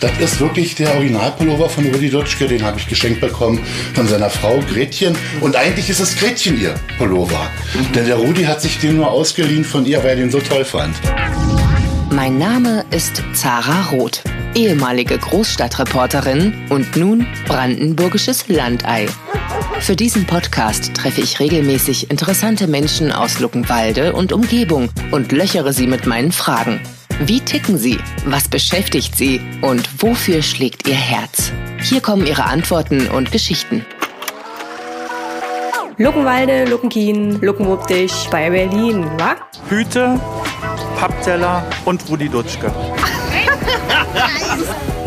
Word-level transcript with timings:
Das 0.00 0.12
ist 0.18 0.40
wirklich 0.40 0.74
der 0.74 0.94
Originalpullover 0.94 1.70
von 1.70 1.86
Rudi 1.86 2.10
Dutschke, 2.10 2.46
den 2.46 2.62
habe 2.62 2.78
ich 2.78 2.86
geschenkt 2.86 3.20
bekommen 3.20 3.64
von 3.94 4.06
seiner 4.06 4.28
Frau 4.28 4.60
Gretchen. 4.70 5.16
Und 5.40 5.56
eigentlich 5.56 5.88
ist 5.88 6.00
es 6.00 6.16
Gretchen 6.16 6.60
ihr 6.60 6.74
Pullover. 6.98 7.50
Denn 7.94 8.06
der 8.06 8.16
Rudi 8.16 8.44
hat 8.44 8.60
sich 8.60 8.78
den 8.78 8.96
nur 8.96 9.10
ausgeliehen 9.10 9.64
von 9.64 9.86
ihr, 9.86 9.98
weil 9.98 10.10
er 10.10 10.16
den 10.16 10.30
so 10.30 10.40
toll 10.40 10.64
fand. 10.64 10.94
Mein 12.10 12.38
Name 12.38 12.84
ist 12.90 13.22
Zara 13.32 13.90
Roth, 13.90 14.22
ehemalige 14.54 15.18
Großstadtreporterin 15.18 16.66
und 16.70 16.96
nun 16.96 17.26
brandenburgisches 17.46 18.48
Landei. 18.48 19.06
Für 19.80 19.96
diesen 19.96 20.26
Podcast 20.26 20.94
treffe 20.94 21.20
ich 21.20 21.40
regelmäßig 21.40 22.10
interessante 22.10 22.66
Menschen 22.66 23.12
aus 23.12 23.40
Luckenwalde 23.40 24.12
und 24.12 24.32
Umgebung 24.32 24.88
und 25.10 25.32
löchere 25.32 25.72
sie 25.72 25.86
mit 25.86 26.06
meinen 26.06 26.32
Fragen. 26.32 26.80
Wie 27.20 27.40
ticken 27.40 27.78
Sie? 27.78 27.98
Was 28.26 28.46
beschäftigt 28.46 29.16
Sie? 29.16 29.40
Und 29.62 29.88
wofür 30.02 30.42
schlägt 30.42 30.86
Ihr 30.86 30.94
Herz? 30.94 31.50
Hier 31.80 32.02
kommen 32.02 32.26
Ihre 32.26 32.44
Antworten 32.44 33.08
und 33.08 33.32
Geschichten. 33.32 33.86
Luckenwalde, 35.96 36.66
Luckenkien, 36.66 37.40
Luckenwuppdich 37.40 38.28
bei 38.30 38.50
Berlin, 38.50 39.06
wa? 39.18 39.34
Hüte, 39.70 40.20
Pappteller 40.98 41.64
und 41.86 42.06
Rudi 42.10 42.28
Dutschke. 42.28 42.70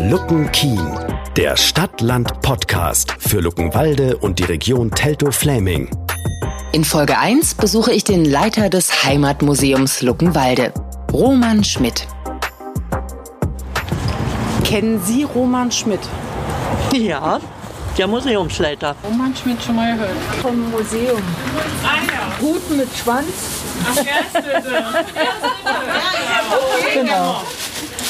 Luckenkien, 0.00 0.80
der 1.36 1.56
Stadt-Land-Podcast 1.56 3.14
für 3.20 3.38
Luckenwalde 3.38 4.16
und 4.16 4.40
die 4.40 4.44
Region 4.44 4.90
Teltow-Fläming. 4.90 5.88
In 6.72 6.84
Folge 6.84 7.18
1 7.18 7.54
besuche 7.54 7.92
ich 7.92 8.02
den 8.02 8.24
Leiter 8.24 8.68
des 8.68 9.04
Heimatmuseums 9.04 10.02
Luckenwalde, 10.02 10.72
Roman 11.12 11.64
Schmidt. 11.64 12.06
Kennen 14.64 15.02
Sie 15.04 15.24
Roman 15.24 15.70
Schmidt? 15.72 16.00
Ja, 16.92 17.40
der 17.98 18.06
Museumsleiter. 18.06 18.94
Roman 19.04 19.34
Schmidt 19.34 19.60
schon 19.62 19.74
mal 19.76 19.92
gehört. 19.94 20.16
Vom 20.40 20.70
Museum. 20.70 21.22
Ah 21.82 21.96
ja. 22.06 22.40
Hut 22.40 22.70
mit 22.76 22.88
Schwanz. 22.96 23.26
Ach. 23.88 23.96
Genau. 26.92 27.42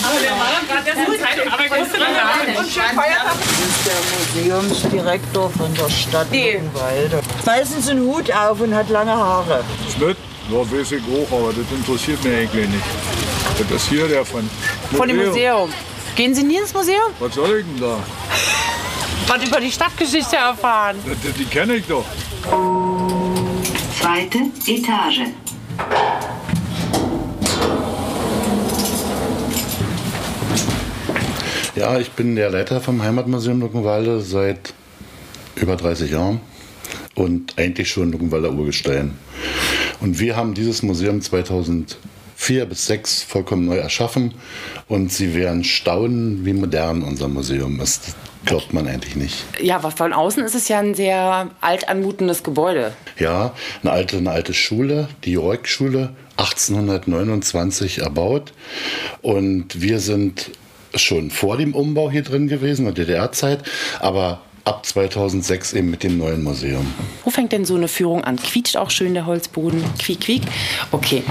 Aber 0.02 0.19
der 0.19 0.30
war 0.30 0.48
dann 0.56 0.67
gerade 0.67 0.89
erst 0.89 1.06
in 1.06 1.12
der 1.12 1.20
Zeitung, 1.20 1.52
aber 1.52 1.64
ich 1.64 1.70
wusste 1.70 1.98
dann 1.98 2.14
gar 2.14 2.44
nicht. 2.46 2.58
Und 2.58 2.70
schönen 2.70 2.94
Feiertag. 2.94 3.34
Das 3.39 3.61
ist 3.69 3.86
der 3.86 4.48
Museumsdirektor 4.55 5.50
von 5.50 5.74
der 5.74 5.91
Stadt 5.91 6.27
Luckenwalde. 6.33 7.20
Meistens 7.44 7.89
einen 7.89 8.00
Hut 8.06 8.33
auf 8.33 8.61
und 8.61 8.74
hat 8.74 8.89
lange 8.89 9.12
Haare. 9.12 9.62
Schmidt? 9.94 10.17
Ja, 10.50 10.58
weiß 10.58 10.92
ich 10.92 11.02
auch, 11.02 11.38
aber 11.38 11.52
das 11.52 11.70
interessiert 11.70 12.24
mich 12.24 12.34
eigentlich 12.34 12.68
nicht. 12.68 12.84
Das 13.70 13.82
ist 13.82 13.88
hier 13.88 14.08
der 14.08 14.24
von 14.24 14.48
Von 14.96 15.06
dem 15.06 15.18
Museum. 15.18 15.70
Gehen 16.16 16.34
Sie 16.34 16.42
nie 16.42 16.56
ins 16.56 16.74
Museum? 16.74 17.12
Was 17.20 17.34
soll 17.34 17.58
ich 17.60 17.66
denn 17.66 17.80
da? 17.80 17.98
Was 19.28 19.46
über 19.46 19.60
die 19.60 19.70
Stadtgeschichte 19.70 20.36
erfahren. 20.36 20.96
Die, 21.04 21.32
die 21.32 21.44
kenne 21.44 21.76
ich 21.76 21.86
doch. 21.86 22.04
Zweite 24.00 24.38
Etage. 24.66 25.20
Ja, 31.76 31.98
ich 31.98 32.10
bin 32.10 32.34
der 32.34 32.50
Leiter 32.50 32.80
vom 32.80 33.02
Heimatmuseum 33.02 33.60
Luckenwalde 33.60 34.20
seit 34.20 34.74
über 35.54 35.76
30 35.76 36.10
Jahren 36.10 36.40
und 37.14 37.56
eigentlich 37.56 37.88
schon 37.88 38.10
Luckenwalder 38.10 38.50
Urgestein. 38.50 39.16
Und 40.00 40.18
wir 40.18 40.36
haben 40.36 40.54
dieses 40.54 40.82
Museum 40.82 41.20
2004 41.20 42.66
bis 42.66 42.86
2006 42.86 43.22
vollkommen 43.22 43.66
neu 43.66 43.76
erschaffen 43.76 44.34
und 44.88 45.12
Sie 45.12 45.34
werden 45.34 45.64
staunen, 45.64 46.44
wie 46.44 46.54
modern 46.54 47.02
unser 47.02 47.28
Museum 47.28 47.80
ist. 47.80 48.14
Glaubt 48.46 48.72
man 48.72 48.86
eigentlich 48.86 49.16
nicht. 49.16 49.44
Ja, 49.60 49.76
aber 49.76 49.90
von 49.90 50.14
außen 50.14 50.42
ist 50.44 50.54
es 50.54 50.68
ja 50.68 50.78
ein 50.78 50.94
sehr 50.94 51.50
alt 51.60 51.88
anmutendes 51.90 52.42
Gebäude. 52.42 52.92
Ja, 53.18 53.55
eine 53.83 53.92
alte, 53.92 54.16
eine 54.16 54.30
alte 54.30 54.55
Schule, 54.55 55.08
die 55.24 55.33
Joik-Schule, 55.33 56.14
1829 56.39 57.98
erbaut. 57.98 58.55
Und 59.20 59.83
wir 59.83 60.00
sind 60.00 60.52
schon 60.94 61.30
vor 61.30 61.58
dem 61.58 61.74
Umbau 61.74 62.10
hier 62.10 62.22
drin 62.22 62.48
gewesen, 62.48 62.86
in 62.86 62.94
der 62.94 63.05
DDR-Zeit, 63.05 63.62
aber 64.00 64.40
ab 64.64 64.84
2006 64.84 65.72
eben 65.74 65.90
mit 65.90 66.02
dem 66.02 66.18
neuen 66.18 66.42
Museum. 66.42 66.86
Wo 67.24 67.30
fängt 67.30 67.52
denn 67.52 67.64
so 67.64 67.74
eine 67.74 67.88
Führung 67.88 68.24
an? 68.24 68.36
Quietscht 68.36 68.76
auch 68.76 68.90
schön 68.90 69.14
der 69.14 69.26
Holzboden? 69.26 69.82
Quiek, 69.98 70.20
quiek? 70.20 70.42
Okay. 70.90 71.22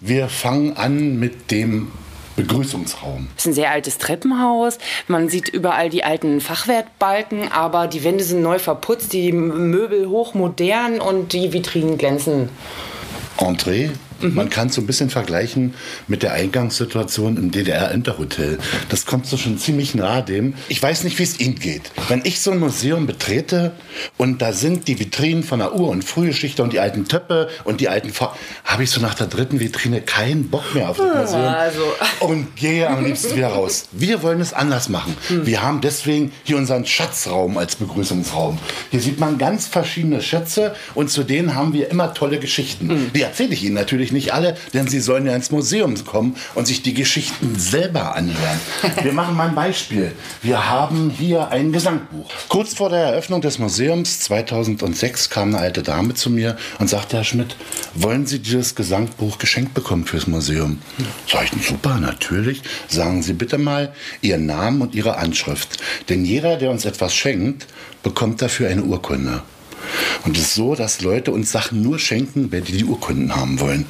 Wir 0.00 0.28
fangen 0.28 0.76
an 0.76 1.18
mit 1.18 1.50
dem 1.50 1.92
Begrüßungsraum. 2.36 3.28
Es 3.36 3.44
ist 3.44 3.52
ein 3.52 3.54
sehr 3.54 3.70
altes 3.70 3.98
Treppenhaus. 3.98 4.78
Man 5.08 5.28
sieht 5.28 5.48
überall 5.48 5.90
die 5.90 6.04
alten 6.04 6.40
Fachwertbalken, 6.40 7.52
aber 7.52 7.86
die 7.86 8.02
Wände 8.02 8.24
sind 8.24 8.42
neu 8.42 8.58
verputzt, 8.58 9.12
die 9.12 9.32
Möbel 9.32 10.08
hochmodern 10.08 11.00
und 11.00 11.32
die 11.32 11.52
Vitrinen 11.52 11.98
glänzen. 11.98 12.48
Entree. 13.36 13.90
Man 14.22 14.50
kann 14.50 14.68
es 14.68 14.74
so 14.74 14.80
ein 14.80 14.86
bisschen 14.86 15.10
vergleichen 15.10 15.74
mit 16.08 16.22
der 16.22 16.32
Eingangssituation 16.32 17.36
im 17.36 17.50
DDR-Interhotel. 17.50 18.58
Das 18.88 19.06
kommt 19.06 19.26
so 19.26 19.36
schon 19.36 19.58
ziemlich 19.58 19.94
nahe 19.94 20.22
dem. 20.22 20.54
Ich 20.68 20.82
weiß 20.82 21.04
nicht, 21.04 21.18
wie 21.18 21.22
es 21.22 21.40
Ihnen 21.40 21.56
geht. 21.56 21.90
Wenn 22.08 22.22
ich 22.24 22.40
so 22.40 22.50
ein 22.50 22.58
Museum 22.58 23.06
betrete 23.06 23.72
und 24.18 24.42
da 24.42 24.52
sind 24.52 24.88
die 24.88 24.98
Vitrinen 24.98 25.42
von 25.42 25.58
der 25.60 25.74
Ur- 25.74 25.88
und 25.88 26.04
Frühgeschichte 26.04 26.62
und 26.62 26.72
die 26.72 26.80
alten 26.80 27.06
Töpfe 27.06 27.48
und 27.64 27.80
die 27.80 27.88
alten 27.88 28.10
Fa 28.10 28.34
habe 28.64 28.84
ich 28.84 28.90
so 28.90 29.00
nach 29.00 29.14
der 29.14 29.26
dritten 29.26 29.60
Vitrine 29.60 30.00
keinen 30.00 30.48
Bock 30.50 30.74
mehr 30.74 30.90
auf 30.90 30.96
das 30.98 31.32
Museum 31.32 31.54
also. 31.54 31.92
und 32.20 32.56
gehe 32.56 32.88
am 32.88 33.04
liebsten 33.04 33.36
wieder 33.36 33.48
raus. 33.48 33.88
Wir 33.92 34.22
wollen 34.22 34.40
es 34.40 34.52
anders 34.52 34.88
machen. 34.88 35.16
Wir 35.28 35.62
haben 35.62 35.80
deswegen 35.80 36.32
hier 36.44 36.56
unseren 36.56 36.86
Schatzraum 36.86 37.58
als 37.58 37.76
Begrüßungsraum. 37.76 38.58
Hier 38.90 39.00
sieht 39.00 39.18
man 39.18 39.38
ganz 39.38 39.66
verschiedene 39.66 40.22
Schätze 40.22 40.74
und 40.94 41.10
zu 41.10 41.24
denen 41.24 41.54
haben 41.54 41.72
wir 41.72 41.90
immer 41.90 42.14
tolle 42.14 42.38
Geschichten. 42.38 43.10
Die 43.14 43.22
erzähle 43.22 43.54
ich 43.54 43.64
Ihnen 43.64 43.74
natürlich 43.74 44.09
nicht 44.12 44.32
alle, 44.32 44.56
denn 44.74 44.86
Sie 44.88 45.00
sollen 45.00 45.26
ja 45.26 45.34
ins 45.34 45.50
Museum 45.50 45.94
kommen 46.04 46.36
und 46.54 46.66
sich 46.66 46.82
die 46.82 46.94
Geschichten 46.94 47.58
selber 47.58 48.14
anhören. 48.14 48.60
Wir 49.02 49.12
machen 49.12 49.36
mal 49.36 49.48
ein 49.48 49.54
Beispiel. 49.54 50.12
Wir 50.42 50.68
haben 50.68 51.10
hier 51.10 51.48
ein 51.48 51.72
Gesangbuch. 51.72 52.30
Kurz 52.48 52.74
vor 52.74 52.90
der 52.90 53.00
Eröffnung 53.00 53.40
des 53.40 53.58
Museums 53.58 54.20
2006 54.20 55.30
kam 55.30 55.48
eine 55.48 55.58
alte 55.58 55.82
Dame 55.82 56.14
zu 56.14 56.30
mir 56.30 56.56
und 56.78 56.88
sagte, 56.88 57.16
Herr 57.16 57.24
Schmidt, 57.24 57.56
wollen 57.94 58.26
Sie 58.26 58.38
dieses 58.38 58.74
Gesangbuch 58.74 59.38
geschenkt 59.38 59.74
bekommen 59.74 60.04
fürs 60.06 60.26
Museum? 60.26 60.78
Sag 61.26 61.44
ich, 61.52 61.66
super, 61.66 61.98
natürlich. 61.98 62.62
Sagen 62.88 63.22
Sie 63.22 63.32
bitte 63.32 63.58
mal 63.58 63.92
Ihren 64.22 64.46
Namen 64.46 64.82
und 64.82 64.94
Ihre 64.94 65.16
Anschrift. 65.16 65.78
Denn 66.08 66.24
jeder, 66.24 66.56
der 66.56 66.70
uns 66.70 66.84
etwas 66.84 67.14
schenkt, 67.14 67.66
bekommt 68.02 68.42
dafür 68.42 68.68
eine 68.68 68.82
Urkunde. 68.82 69.42
Und 70.24 70.36
es 70.36 70.44
ist 70.44 70.54
so, 70.54 70.74
dass 70.74 71.00
Leute 71.00 71.32
uns 71.32 71.50
Sachen 71.52 71.82
nur 71.82 71.98
schenken, 71.98 72.52
wenn 72.52 72.64
die 72.64 72.72
die 72.72 72.84
Urkunden 72.84 73.34
haben 73.34 73.60
wollen. 73.60 73.86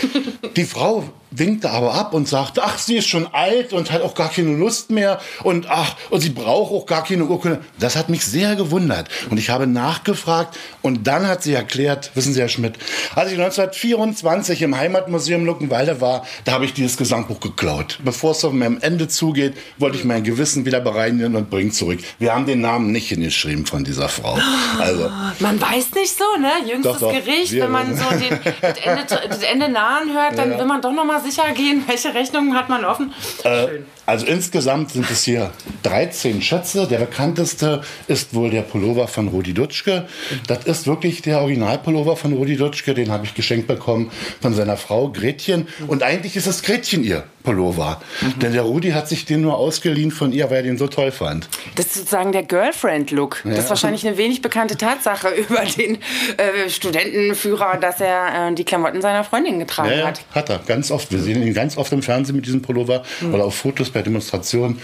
Die 0.56 0.64
Frau 0.64 1.08
winkte 1.30 1.70
aber 1.70 1.94
ab 1.94 2.14
und 2.14 2.28
sagte, 2.28 2.62
ach, 2.64 2.78
sie 2.78 2.96
ist 2.96 3.08
schon 3.08 3.26
alt 3.32 3.72
und 3.72 3.92
hat 3.92 4.02
auch 4.02 4.14
gar 4.14 4.30
keine 4.30 4.56
Lust 4.56 4.90
mehr 4.90 5.20
und 5.44 5.68
ach, 5.70 5.94
und 6.10 6.20
sie 6.20 6.30
braucht 6.30 6.72
auch 6.72 6.86
gar 6.86 7.04
keine 7.04 7.24
Urkunde. 7.24 7.60
Das 7.78 7.96
hat 7.96 8.08
mich 8.08 8.24
sehr 8.24 8.56
gewundert 8.56 9.08
und 9.30 9.38
ich 9.38 9.50
habe 9.50 9.66
nachgefragt 9.66 10.56
und 10.82 11.06
dann 11.06 11.26
hat 11.28 11.42
sie 11.42 11.52
erklärt, 11.54 12.10
wissen 12.14 12.32
Sie, 12.32 12.40
Herr 12.40 12.48
Schmidt, 12.48 12.74
als 13.14 13.30
ich 13.32 13.38
1924 13.38 14.62
im 14.62 14.76
Heimatmuseum 14.76 15.44
Luckenwalde 15.44 16.00
war, 16.00 16.26
da 16.44 16.52
habe 16.52 16.64
ich 16.64 16.72
dieses 16.74 16.96
Gesangbuch 16.96 17.40
geklaut. 17.40 17.98
Bevor 18.04 18.32
es 18.32 18.44
auf 18.44 18.52
meinem 18.52 18.78
Ende 18.80 19.08
zugeht, 19.08 19.54
wollte 19.78 19.96
ich 19.96 20.04
mein 20.04 20.24
Gewissen 20.24 20.64
wieder 20.66 20.80
bereinigen 20.80 21.36
und 21.36 21.50
bringen 21.50 21.72
zurück. 21.72 22.00
Wir 22.18 22.34
haben 22.34 22.46
den 22.46 22.60
Namen 22.60 22.92
nicht 22.92 23.08
hingeschrieben 23.08 23.66
von 23.66 23.84
dieser 23.84 24.08
Frau. 24.08 24.38
Also, 24.78 25.10
Man 25.40 25.60
weiß 25.60 25.92
nicht 25.94 26.16
so, 26.16 26.24
ne? 26.40 26.50
Jüngstes 26.70 26.98
Doch, 26.98 27.00
doch. 27.00 27.12
Gericht, 27.12 27.52
wenn 27.52 27.70
man 27.70 27.96
so 27.96 28.04
den, 28.10 28.38
das, 28.60 28.78
Ende, 28.78 29.28
das 29.28 29.42
Ende 29.42 29.68
nahen 29.68 30.12
hört, 30.12 30.38
dann 30.38 30.52
Ja. 30.52 30.58
will 30.58 30.66
man 30.66 30.80
doch 30.82 30.92
noch 30.92 31.04
mal 31.04 31.19
sicher 31.20 31.50
gehen, 31.52 31.84
welche 31.86 32.14
Rechnungen 32.14 32.54
hat 32.56 32.68
man 32.68 32.84
offen. 32.84 33.12
Schön. 33.42 33.86
Also 34.10 34.26
insgesamt 34.26 34.90
sind 34.90 35.08
es 35.08 35.22
hier 35.22 35.52
13 35.84 36.42
Schätze. 36.42 36.88
Der 36.88 36.98
bekannteste 36.98 37.80
ist 38.08 38.34
wohl 38.34 38.50
der 38.50 38.62
Pullover 38.62 39.06
von 39.06 39.28
Rudi 39.28 39.54
Dutschke. 39.54 40.08
Das 40.48 40.64
ist 40.64 40.88
wirklich 40.88 41.22
der 41.22 41.38
Originalpullover 41.42 42.16
von 42.16 42.32
Rudi 42.32 42.56
Dutschke. 42.56 42.92
Den 42.94 43.12
habe 43.12 43.24
ich 43.24 43.34
geschenkt 43.34 43.68
bekommen 43.68 44.10
von 44.42 44.52
seiner 44.52 44.76
Frau 44.76 45.10
Gretchen. 45.10 45.68
Und 45.86 46.02
eigentlich 46.02 46.34
ist 46.34 46.48
es 46.48 46.62
Gretchen 46.62 47.04
ihr 47.04 47.22
Pullover. 47.44 48.02
Denn 48.42 48.52
der 48.52 48.62
Rudi 48.62 48.90
hat 48.90 49.08
sich 49.08 49.26
den 49.26 49.42
nur 49.42 49.56
ausgeliehen 49.56 50.10
von 50.10 50.32
ihr, 50.32 50.50
weil 50.50 50.56
er 50.58 50.62
den 50.64 50.76
so 50.76 50.88
toll 50.88 51.12
fand. 51.12 51.48
Das 51.76 51.86
ist 51.86 51.94
sozusagen 51.94 52.32
der 52.32 52.42
Girlfriend-Look. 52.42 53.42
Das 53.44 53.60
ist 53.60 53.70
wahrscheinlich 53.70 54.04
eine 54.06 54.16
wenig 54.18 54.42
bekannte 54.42 54.76
Tatsache 54.76 55.28
über 55.48 55.62
den 55.64 55.98
äh, 56.36 56.68
Studentenführer, 56.68 57.78
dass 57.80 58.00
er 58.00 58.48
äh, 58.50 58.54
die 58.54 58.64
Klamotten 58.64 59.00
seiner 59.00 59.22
Freundin 59.24 59.60
getragen 59.60 59.88
Ja, 59.90 59.96
ja, 59.98 60.06
hat. 60.08 60.20
hat 60.32 60.50
er, 60.50 60.58
ganz 60.66 60.90
oft. 60.90 61.12
Wir 61.12 61.20
sehen 61.20 61.42
ihn 61.42 61.54
ganz 61.54 61.76
oft 61.78 61.92
im 61.92 62.02
Fernsehen 62.02 62.34
mit 62.36 62.44
diesem 62.46 62.60
Pullover 62.60 63.04
Hm. 63.20 63.34
oder 63.34 63.44
auf 63.44 63.54
Fotos 63.54 63.88
bei 63.90 63.99
Demonstrationen. 64.02 64.78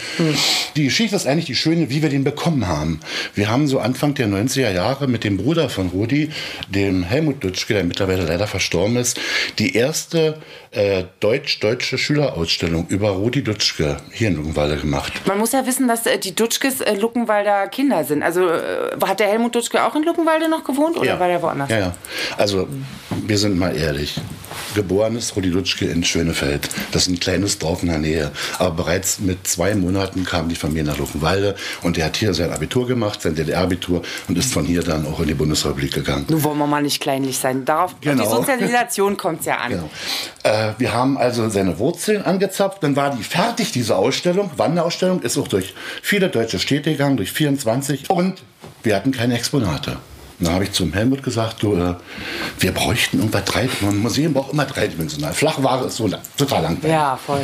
Die 0.76 0.84
Geschichte 0.84 1.16
ist 1.16 1.26
eigentlich 1.26 1.46
die 1.46 1.54
schöne, 1.54 1.90
wie 1.90 2.02
wir 2.02 2.08
den 2.08 2.24
bekommen 2.24 2.66
haben. 2.66 3.00
Wir 3.34 3.48
haben 3.50 3.66
so 3.66 3.78
Anfang 3.78 4.14
der 4.14 4.28
90er 4.28 4.72
Jahre 4.72 5.08
mit 5.08 5.24
dem 5.24 5.36
Bruder 5.36 5.68
von 5.68 5.88
Rudi, 5.88 6.30
dem 6.68 7.02
Helmut 7.02 7.42
Dutschke, 7.42 7.74
der 7.74 7.84
mittlerweile 7.84 8.24
leider 8.24 8.46
verstorben 8.46 8.96
ist, 8.96 9.18
die 9.58 9.74
erste 9.74 10.38
äh, 10.70 11.04
deutsch-deutsche 11.20 11.98
Schülerausstellung 11.98 12.86
über 12.88 13.10
Rudi 13.10 13.42
Dutschke 13.42 13.96
hier 14.12 14.28
in 14.28 14.36
Luckenwalde 14.36 14.76
gemacht. 14.76 15.12
Man 15.26 15.38
muss 15.38 15.52
ja 15.52 15.66
wissen, 15.66 15.88
dass 15.88 16.06
äh, 16.06 16.18
die 16.18 16.34
Dutschkes 16.34 16.80
äh, 16.80 16.94
Luckenwalder 16.94 17.68
Kinder 17.68 18.04
sind. 18.04 18.22
Also 18.22 18.48
äh, 18.48 18.96
hat 19.04 19.20
der 19.20 19.28
Helmut 19.28 19.54
Dutschke 19.54 19.82
auch 19.84 19.94
in 19.94 20.02
Luckenwalde 20.02 20.48
noch 20.48 20.64
gewohnt 20.64 20.96
oder 20.98 21.18
war 21.18 21.28
der 21.28 21.42
woanders? 21.42 21.70
Ja, 21.70 21.78
ja. 21.78 21.94
Also, 22.36 22.68
wir 23.26 23.38
sind 23.38 23.58
mal 23.58 23.74
ehrlich. 23.74 24.20
Geboren 24.76 25.16
ist 25.16 25.34
Rudi 25.34 25.50
Dutschke 25.50 25.86
in 25.86 26.04
Schönefeld. 26.04 26.68
Das 26.92 27.02
ist 27.02 27.08
ein 27.08 27.18
kleines 27.18 27.58
Dorf 27.58 27.82
in 27.82 27.88
der 27.88 27.98
Nähe. 27.98 28.30
Aber 28.58 28.72
bereits 28.72 29.20
mit 29.20 29.48
zwei 29.48 29.74
Monaten 29.74 30.24
kam 30.26 30.50
die 30.50 30.54
Familie 30.54 30.84
nach 30.84 30.98
Luckenwalde 30.98 31.54
und 31.82 31.96
er 31.96 32.04
hat 32.04 32.18
hier 32.18 32.34
sein 32.34 32.52
Abitur 32.52 32.86
gemacht, 32.86 33.22
sein 33.22 33.34
DDR-Abitur 33.34 34.02
und 34.28 34.36
ist 34.36 34.52
von 34.52 34.66
hier 34.66 34.82
dann 34.82 35.06
auch 35.06 35.18
in 35.20 35.28
die 35.28 35.34
Bundesrepublik 35.34 35.94
gegangen. 35.94 36.26
Nun 36.28 36.44
wollen 36.44 36.58
wir 36.58 36.66
mal 36.66 36.82
nicht 36.82 37.00
kleinlich 37.00 37.38
sein. 37.38 37.64
Darauf, 37.64 37.94
auf 37.94 38.00
Genau. 38.02 38.22
die 38.22 38.28
Sozialisation 38.28 39.16
kommt 39.16 39.40
es 39.40 39.46
ja 39.46 39.56
an. 39.56 39.70
Genau. 39.70 39.90
Äh, 40.42 40.72
wir 40.76 40.92
haben 40.92 41.16
also 41.16 41.48
seine 41.48 41.78
Wurzeln 41.78 42.22
angezapft. 42.22 42.82
Dann 42.82 42.96
war 42.96 43.16
die 43.16 43.22
fertig, 43.24 43.72
diese 43.72 43.96
Ausstellung. 43.96 44.50
Wanderausstellung 44.58 45.22
ist 45.22 45.38
auch 45.38 45.48
durch 45.48 45.74
viele 46.02 46.28
deutsche 46.28 46.58
Städte 46.58 46.90
gegangen, 46.90 47.16
durch 47.16 47.32
24. 47.32 48.10
Und 48.10 48.42
wir 48.82 48.94
hatten 48.94 49.10
keine 49.10 49.36
Exponate. 49.36 49.96
Dann 50.38 50.52
habe 50.54 50.64
ich 50.64 50.72
zum 50.72 50.92
Helmut 50.92 51.22
gesagt, 51.22 51.62
du, 51.62 51.76
äh, 51.76 51.94
wir 52.58 52.72
bräuchten 52.72 53.18
irgendwas 53.18 53.44
drei. 53.44 53.68
Ein 53.82 53.98
Museum 53.98 54.34
braucht 54.34 54.52
immer 54.52 54.66
dreidimensional. 54.66 55.32
Flachware 55.32 55.86
ist 55.86 55.96
so 55.96 56.06
lang, 56.06 56.20
total 56.36 56.62
langweilig. 56.62 56.90
Ja, 56.90 57.16
voll. 57.16 57.40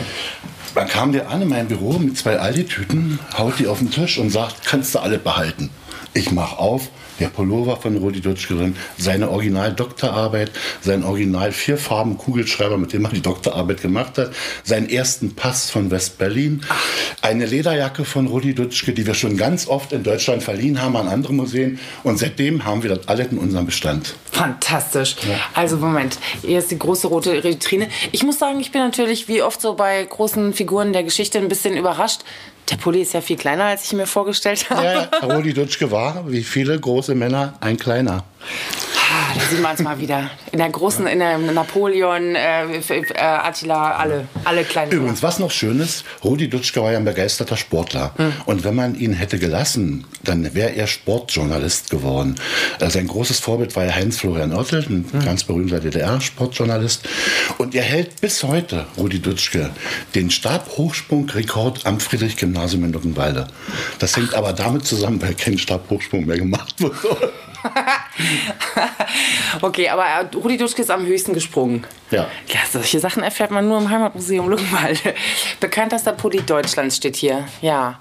Dann 0.75 0.89
kam 0.89 1.13
der 1.13 1.29
an 1.31 1.43
in 1.43 1.49
mein 1.49 1.69
Büro 1.69 1.99
mit 1.99 2.17
zwei 2.17 2.39
Aldi-Tüten, 2.39 3.19
haut 3.37 3.59
die 3.59 3.67
auf 3.67 3.79
den 3.79 3.91
Tisch 3.91 4.19
und 4.19 4.31
sagt, 4.31 4.65
kannst 4.65 4.95
du 4.95 5.01
alle 5.01 5.19
behalten. 5.19 5.71
Ich 6.15 6.33
mach 6.33 6.59
auf, 6.59 6.89
der 7.23 7.29
Pullover 7.29 7.77
von 7.77 7.97
Rudi 7.97 8.21
Dutschke 8.21 8.57
drin, 8.57 8.75
seine 8.99 9.31
Original-Doktorarbeit, 9.31 10.51
sein 10.81 11.05
Original 11.05 11.53
vierfarben 11.53 12.19
Kugelschreiber, 12.19 12.77
mit 12.79 12.93
dem 12.93 13.05
er 13.05 13.13
die 13.13 13.23
Doktorarbeit 13.23 13.81
gemacht 13.81 14.19
hat, 14.19 14.33
seinen 14.65 14.89
ersten 14.89 15.37
Pass 15.37 15.71
von 15.71 15.93
West-Berlin, 15.93 16.63
eine 17.21 17.47
Lederjacke 17.47 18.05
von 18.05 18.27
Rudi 18.27 18.55
Dutschke, 18.55 18.93
die 18.93 19.07
wir 19.07 19.15
schon 19.15 19.37
ganz 19.37 19.69
oft 19.69 19.93
in 19.93 20.03
Deutschland 20.03 20.43
verliehen 20.43 20.83
haben 20.83 20.97
an 20.97 21.07
andere 21.07 21.33
Museen 21.33 21.79
und 22.03 22.19
seitdem 22.19 22.65
haben 22.65 22.83
wir 22.83 22.91
das 22.93 23.07
alles 23.07 23.29
in 23.29 23.39
unserem 23.39 23.67
Bestand. 23.67 24.17
Fantastisch. 24.33 25.15
Also 25.55 25.77
Moment, 25.77 26.19
hier 26.45 26.59
ist 26.59 26.73
die 26.73 26.79
große 26.79 27.07
rote 27.07 27.45
Vitrine. 27.45 27.87
Ich 28.11 28.25
muss 28.25 28.41
sagen, 28.41 28.59
ich 28.59 28.73
bin 28.73 28.81
natürlich 28.81 29.29
wie 29.29 29.43
oft 29.43 29.61
so 29.61 29.75
bei 29.75 30.03
großen 30.03 30.55
Figuren 30.55 30.93
der 30.93 31.05
Geschichte 31.05 31.39
ein 31.39 31.49
bisschen 31.49 31.77
überrascht. 31.77 32.23
Der 32.73 32.79
Pulli 32.79 33.03
ist 33.03 33.13
ja 33.13 33.21
viel 33.21 33.37
kleiner, 33.37 33.65
als 33.65 33.85
ich 33.85 33.93
mir 33.93 34.07
vorgestellt 34.07 34.71
habe. 34.71 34.83
Ja, 34.83 35.29
Rudi 35.29 35.53
Dutschke 35.53 35.91
war, 35.91 36.25
wie 36.31 36.43
viele 36.43 36.81
große 36.81 37.15
Männer, 37.15 37.53
ein 37.61 37.77
kleiner. 37.77 38.25
Ah, 39.33 39.39
da 39.39 39.47
sieht 39.49 39.63
man 39.63 39.75
es 39.75 39.81
mal 39.81 39.99
wieder. 39.99 40.31
In 40.53 40.59
der 40.59 40.69
großen, 40.69 41.07
in 41.07 41.19
der 41.19 41.39
Napoleon, 41.39 42.35
äh, 42.35 42.77
äh, 42.77 43.17
Attila, 43.19 43.93
alle, 43.93 44.29
alle 44.45 44.65
kleinen. 44.65 44.93
Übrigens, 44.93 45.23
was 45.23 45.39
noch 45.39 45.51
schön 45.51 45.81
ist, 45.81 46.05
Rudi 46.23 46.49
Dutschke 46.49 46.83
war 46.83 46.93
ja 46.93 46.99
ein 46.99 47.05
begeisterter 47.05 47.57
Sportler. 47.57 48.13
Und 48.45 48.65
wenn 48.65 48.75
man 48.75 48.95
ihn 48.95 49.15
hätte 49.15 49.39
gelassen, 49.39 50.05
dann 50.23 50.55
wäre 50.55 50.71
er 50.71 50.87
Sportjournalist 50.87 51.91
geworden. 51.91 52.35
Äh, 52.79 52.91
sein 52.91 53.07
großes 53.07 53.39
Vorbild 53.41 53.75
war 53.75 53.85
ja 53.85 53.95
Heinz-Florian 53.95 54.53
Oertel, 54.53 54.85
ein 54.89 55.25
ganz 55.25 55.45
berühmter 55.45 55.81
DDR-Sportjournalist. 55.81 57.09
Und 57.59 57.75
er 57.75 57.85
hält 57.85 58.21
bis 58.21 58.43
heute, 58.43 58.87
Rudi 58.99 59.21
Dutschke, 59.21 59.71
den 60.15 60.31
Stabhochsprungrekord 60.31 61.87
am 61.87 62.01
Friedrich-Gymnasium 62.01 62.85
in 62.85 62.93
Luckenwalde. 62.93 63.47
Das 63.99 64.17
hängt 64.17 64.35
aber 64.35 64.53
damit 64.53 64.85
zusammen, 64.85 65.23
weil 65.23 65.35
kein 65.35 65.57
Stabhochsprung 65.57 66.27
mehr 66.27 66.37
gemacht 66.37 66.75
wird. 66.81 66.93
Okay, 69.61 69.89
aber 69.89 70.05
äh, 70.05 70.27
Rudi 70.37 70.57
Dutschke 70.57 70.83
ist 70.83 70.91
am 70.91 71.07
höchsten 71.07 71.33
gesprungen. 71.35 71.85
Ja. 72.11 72.27
Ja, 72.49 72.61
solche 72.71 72.99
Sachen 73.01 73.23
erfährt 73.23 73.51
man 73.51 73.69
nur 73.69 73.79
im 73.79 73.91
Heimatmuseum 73.91 74.49
Luckenwalde. 74.51 75.15
Bekanntester 75.61 76.13
Pulli 76.13 76.43
Deutschlands 76.43 76.97
steht 76.97 77.17
hier. 77.17 77.45
Ja. 77.61 77.99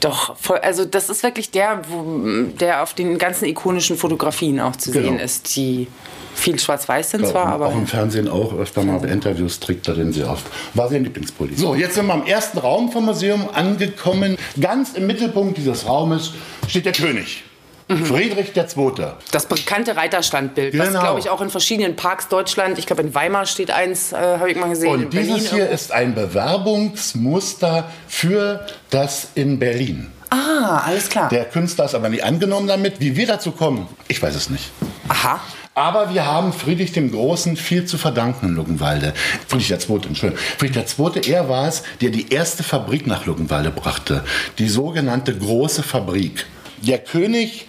Doch, 0.00 0.36
voll, 0.36 0.58
also 0.58 0.84
das 0.84 1.08
ist 1.08 1.22
wirklich 1.22 1.50
der, 1.50 1.80
wo, 1.88 2.42
der 2.60 2.82
auf 2.82 2.92
den 2.92 3.16
ganzen 3.16 3.46
ikonischen 3.46 3.96
Fotografien 3.96 4.60
auch 4.60 4.76
zu 4.76 4.90
Genau. 4.90 5.08
sehen 5.08 5.18
ist, 5.18 5.56
die 5.56 5.86
viel 6.34 6.58
schwarz-weiß 6.58 7.12
sind 7.12 7.26
zwar, 7.26 7.46
aber 7.46 7.66
auch 7.68 7.72
im 7.74 7.86
Fernsehen 7.86 8.28
auch 8.28 8.52
öfter 8.52 8.82
mal 8.82 8.98
bei 8.98 9.06
Interviews 9.08 9.60
trägt 9.60 9.86
er 9.88 9.94
den 9.94 10.12
sehr 10.12 10.28
oft. 10.28 10.44
War 10.74 10.88
sein 10.90 11.04
Lieblingspulli. 11.04 11.54
So, 11.54 11.74
jetzt 11.74 11.94
sind 11.94 12.06
wir 12.06 12.14
im 12.14 12.26
ersten 12.26 12.58
Raum 12.58 12.90
vom 12.92 13.06
Museum 13.06 13.48
angekommen. 13.54 14.36
Ganz 14.60 14.92
im 14.94 15.06
Mittelpunkt 15.06 15.56
dieses 15.56 15.86
Raumes 15.86 16.32
steht 16.68 16.84
der 16.86 16.92
König. 16.92 17.44
Friedrich 17.88 18.56
II. 18.56 18.92
das 19.30 19.46
bekannte 19.46 19.96
Reiterstandbild, 19.96 20.78
was 20.78 20.88
Genau. 20.88 21.00
glaube 21.00 21.20
ich 21.20 21.28
auch 21.28 21.40
in 21.42 21.50
verschiedenen 21.50 21.96
Parks 21.96 22.28
Deutschland, 22.28 22.78
ich 22.78 22.86
glaube 22.86 23.02
in 23.02 23.14
Weimar 23.14 23.44
steht 23.46 23.70
eins, 23.70 24.12
äh, 24.12 24.16
habe 24.16 24.50
ich 24.50 24.56
mal 24.56 24.70
gesehen. 24.70 24.90
Und 25.04 25.12
dieses 25.12 25.50
hier 25.52 25.68
ist 25.68 25.92
ein 25.92 26.14
Bewerbungsmuster 26.14 27.90
für 28.08 28.66
das 28.90 29.28
in 29.34 29.58
Berlin. 29.58 30.10
Ah, 30.30 30.82
alles 30.86 31.08
klar. 31.10 31.28
Der 31.28 31.44
Künstler 31.44 31.84
ist 31.84 31.94
aber 31.94 32.08
nicht 32.08 32.24
angenommen 32.24 32.66
damit. 32.66 33.00
Wie 33.00 33.16
wir 33.16 33.26
dazu 33.26 33.52
kommen, 33.52 33.86
ich 34.08 34.20
weiß 34.22 34.34
es 34.34 34.50
nicht. 34.50 34.70
Aha. 35.08 35.40
Aber 35.76 36.12
wir 36.14 36.24
haben 36.24 36.52
Friedrich 36.52 36.92
dem 36.92 37.10
Großen 37.10 37.56
viel 37.56 37.84
zu 37.84 37.98
verdanken 37.98 38.46
in 38.46 38.54
Luckenwalde. 38.54 39.12
Friedrich 39.48 39.70
II. 39.72 39.96
Entschuldigung. 40.06 40.38
Friedrich 40.58 40.84
II. 40.98 41.20
Er 41.30 41.48
war 41.48 41.68
es, 41.68 41.82
der 42.00 42.10
die 42.10 42.32
erste 42.32 42.62
Fabrik 42.62 43.06
nach 43.06 43.26
Luckenwalde 43.26 43.70
brachte. 43.70 44.24
Die 44.58 44.68
sogenannte 44.68 45.36
Große 45.36 45.82
Fabrik. 45.82 46.46
Der 46.80 46.98
König 46.98 47.66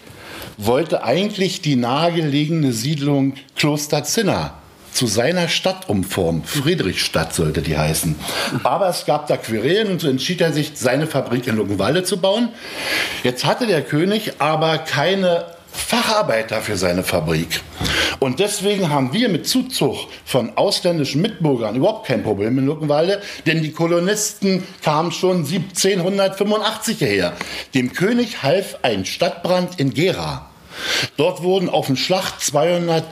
wollte 0.58 1.04
eigentlich 1.04 1.62
die 1.62 1.76
nahegelegene 1.76 2.72
Siedlung 2.72 3.34
Kloster 3.56 4.04
Zinna 4.04 4.56
zu 4.96 5.08
seiner 5.08 5.50
Stadt 5.50 5.90
umformen. 5.90 6.44
Friedrichstadt 6.46 7.34
sollte 7.34 7.62
die 7.62 7.78
heißen. 7.78 8.16
Aber 8.64 8.88
es 8.88 9.06
gab 9.06 9.28
da 9.28 9.36
Querelen 9.36 9.92
und 9.92 10.02
so 10.02 10.08
entschied 10.08 10.40
er 10.40 10.54
sich, 10.54 10.72
seine 10.76 11.06
Fabrik 11.06 11.48
in 11.48 11.58
Luckenwalde 11.58 12.04
zu 12.04 12.18
bauen. 12.18 12.50
Jetzt 13.24 13.44
hatte 13.44 13.68
der 13.68 13.82
König 13.82 14.34
aber 14.40 14.78
keine 14.78 15.46
Facharbeiter 15.74 16.62
für 16.62 16.78
seine 16.78 17.04
Fabrik. 17.04 17.62
Und 18.26 18.40
deswegen 18.40 18.90
haben 18.90 19.14
wir 19.14 19.30
mit 19.30 19.46
Zuzug 19.46 20.08
von 20.26 20.58
ausländischen 20.58 21.22
Mitbürgern 21.22 21.76
überhaupt 21.76 22.08
kein 22.08 22.24
Problem 22.24 22.58
in 22.58 22.66
Luckenwalde, 22.66 23.22
denn 23.46 23.62
die 23.62 23.72
Kolonisten 23.72 24.64
kamen 24.82 25.12
schon 25.12 25.46
1785 25.46 26.98
hierher. 26.98 27.34
Dem 27.76 27.94
König 27.94 28.42
half 28.42 28.80
ein 28.82 29.06
Stadtbrand 29.06 29.80
in 29.80 29.94
Gera. 29.94 30.50
Dort 31.18 31.44
wurden 31.44 31.70
auf 31.70 31.86
dem 31.86 31.98
Schlacht 31.98 32.42
200 32.42 33.04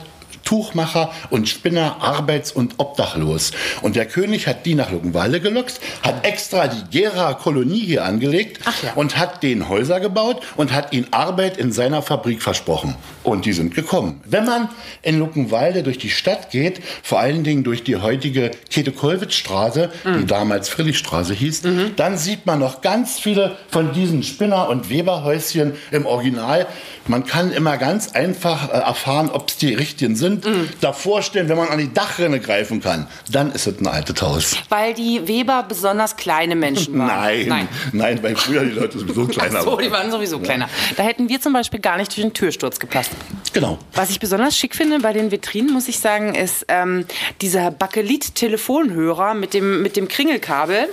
Tuchmacher 0.44 1.12
und 1.30 1.48
Spinner 1.48 1.96
arbeits- 2.00 2.52
und 2.52 2.74
obdachlos. 2.78 3.52
Und 3.82 3.96
der 3.96 4.06
König 4.06 4.46
hat 4.46 4.66
die 4.66 4.74
nach 4.74 4.90
Luckenwalde 4.90 5.40
gelockt, 5.40 5.80
hat 6.02 6.26
extra 6.26 6.68
die 6.68 6.84
Gera-Kolonie 6.90 7.80
hier 7.80 8.04
angelegt 8.04 8.60
und 8.94 9.16
hat 9.18 9.42
den 9.42 9.68
Häuser 9.68 10.00
gebaut 10.00 10.42
und 10.56 10.72
hat 10.72 10.92
ihnen 10.92 11.06
Arbeit 11.12 11.56
in 11.56 11.72
seiner 11.72 12.02
Fabrik 12.02 12.42
versprochen. 12.42 12.94
Und 13.22 13.46
die 13.46 13.52
sind 13.52 13.74
gekommen. 13.74 14.20
Wenn 14.24 14.44
man 14.44 14.68
in 15.02 15.18
Luckenwalde 15.18 15.82
durch 15.82 15.98
die 15.98 16.10
Stadt 16.10 16.50
geht, 16.50 16.80
vor 17.02 17.20
allen 17.20 17.44
Dingen 17.44 17.64
durch 17.64 17.84
die 17.84 17.96
heutige 17.96 18.50
Käthe-Kollwitz-Straße, 18.70 19.90
die 20.20 20.26
damals 20.26 20.68
Friedrichstraße 20.68 21.34
hieß, 21.34 21.62
dann 21.96 22.18
sieht 22.18 22.46
man 22.46 22.58
noch 22.58 22.80
ganz 22.80 23.18
viele 23.18 23.56
von 23.68 23.92
diesen 23.92 24.22
Spinner- 24.22 24.68
und 24.68 24.90
Weberhäuschen 24.90 25.74
im 25.90 26.06
Original. 26.06 26.66
Man 27.06 27.24
kann 27.26 27.52
immer 27.52 27.76
ganz 27.76 28.12
einfach 28.12 28.68
äh, 28.70 28.78
erfahren, 28.78 29.30
ob 29.30 29.50
es 29.50 29.58
die 29.58 29.74
richtigen 29.74 30.16
sind. 30.16 30.33
Davor 30.80 31.22
stellen, 31.22 31.48
wenn 31.48 31.56
man 31.56 31.68
an 31.68 31.78
die 31.78 31.92
Dachrinne 31.92 32.40
greifen 32.40 32.80
kann, 32.80 33.06
dann 33.30 33.52
ist 33.52 33.66
es 33.66 33.80
ein 33.80 33.86
altes 33.86 34.20
Haus. 34.22 34.56
Weil 34.68 34.94
die 34.94 35.26
Weber 35.28 35.64
besonders 35.68 36.16
kleine 36.16 36.56
Menschen 36.56 36.98
waren. 36.98 37.06
Nein, 37.24 37.46
Nein. 37.48 37.68
nein, 37.92 38.22
weil 38.22 38.36
früher 38.36 38.64
die 38.64 38.72
Leute 38.72 38.98
sowieso 38.98 39.26
kleiner 39.26 39.58
Ach 39.60 39.64
so, 39.64 39.72
waren. 39.72 39.84
die 39.84 39.90
waren 39.90 40.10
sowieso 40.10 40.38
kleiner. 40.38 40.68
Da 40.96 41.02
hätten 41.02 41.28
wir 41.28 41.40
zum 41.40 41.52
Beispiel 41.52 41.80
gar 41.80 41.96
nicht 41.96 42.14
durch 42.14 42.22
den 42.22 42.32
Türsturz 42.32 42.78
gepasst. 42.78 43.10
Genau. 43.52 43.78
Was 43.92 44.10
ich 44.10 44.20
besonders 44.20 44.56
schick 44.56 44.74
finde 44.74 44.98
bei 45.00 45.12
den 45.12 45.30
Vitrinen, 45.30 45.72
muss 45.72 45.88
ich 45.88 45.98
sagen, 46.00 46.34
ist 46.34 46.66
ähm, 46.68 47.06
dieser 47.40 47.70
Bakelit-Telefonhörer 47.70 49.34
mit 49.34 49.54
dem, 49.54 49.82
mit 49.82 49.96
dem 49.96 50.08
Kringelkabel, 50.08 50.88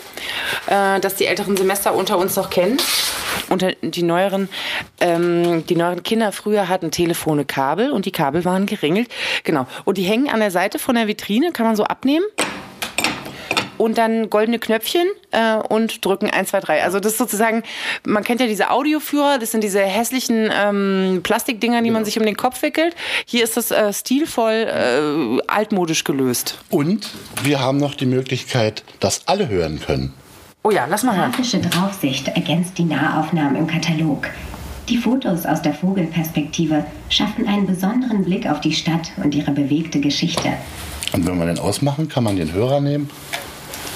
äh, 0.67 0.99
das 0.99 1.15
die 1.15 1.25
älteren 1.25 1.57
Semester 1.57 1.93
unter 1.95 2.17
uns 2.17 2.35
noch 2.35 2.49
kennen. 2.49 2.77
Unter 3.49 3.73
die 3.81 4.03
neueren, 4.03 4.49
ähm, 4.99 5.65
die 5.65 5.75
neueren 5.75 6.03
Kinder 6.03 6.31
früher 6.31 6.69
hatten 6.69 6.91
Telefone 6.91 7.45
Kabel 7.45 7.91
und 7.91 8.05
die 8.05 8.11
Kabel 8.11 8.45
waren 8.45 8.65
geringelt. 8.65 9.09
Genau. 9.43 9.67
Und 9.85 9.97
die 9.97 10.03
hängen 10.03 10.29
an 10.29 10.39
der 10.39 10.51
Seite 10.51 10.79
von 10.79 10.95
der 10.95 11.07
Vitrine, 11.07 11.51
kann 11.51 11.65
man 11.65 11.75
so 11.75 11.83
abnehmen. 11.83 12.25
und 13.77 13.97
dann 13.97 14.29
goldene 14.29 14.59
Knöpfchen 14.59 15.07
äh, 15.31 15.55
und 15.55 16.05
drücken 16.05 16.29
1, 16.29 16.49
2, 16.51 16.59
3. 16.59 16.83
Also 16.83 16.99
das 16.99 17.13
ist 17.13 17.17
sozusagen, 17.17 17.63
man 18.05 18.23
kennt 18.23 18.39
ja 18.39 18.45
diese 18.45 18.69
Audioführer, 18.69 19.39
das 19.39 19.51
sind 19.51 19.63
diese 19.63 19.81
hässlichen 19.81 20.51
ähm, 20.53 21.21
Plastikdinger, 21.23 21.81
die 21.81 21.89
man 21.89 22.05
sich 22.05 22.19
um 22.19 22.25
den 22.25 22.37
Kopf 22.37 22.61
wickelt. 22.61 22.95
Hier 23.25 23.43
ist 23.43 23.57
das 23.57 23.71
äh, 23.71 23.91
stilvoll 23.91 24.67
äh, 24.67 25.51
altmodisch 25.51 26.03
gelöst. 26.03 26.59
Und 26.69 27.09
wir 27.41 27.59
haben 27.59 27.77
noch 27.77 27.95
die 27.95 28.05
Möglichkeit, 28.05 28.83
dass 28.99 29.27
alle 29.27 29.49
hören 29.49 29.79
können. 29.79 30.13
Oh 30.63 30.69
ja, 30.69 30.85
lass 30.87 31.01
mal 31.01 31.17
hören. 31.17 31.31
Grafische 31.31 31.57
Draufsicht 31.57 32.27
ergänzt 32.27 32.77
die 32.77 32.83
Nahaufnahmen 32.83 33.55
im 33.55 33.65
Katalog. 33.65 34.27
Die 34.91 34.97
Fotos 34.97 35.45
aus 35.45 35.61
der 35.61 35.73
Vogelperspektive 35.73 36.83
schaffen 37.07 37.47
einen 37.47 37.65
besonderen 37.65 38.25
Blick 38.25 38.45
auf 38.45 38.59
die 38.59 38.73
Stadt 38.73 39.09
und 39.23 39.33
ihre 39.33 39.51
bewegte 39.51 40.01
Geschichte. 40.01 40.49
Und 41.13 41.25
wenn 41.25 41.39
wir 41.39 41.45
den 41.45 41.59
ausmachen, 41.59 42.09
kann 42.09 42.25
man 42.25 42.35
den 42.35 42.51
Hörer 42.51 42.81
nehmen 42.81 43.09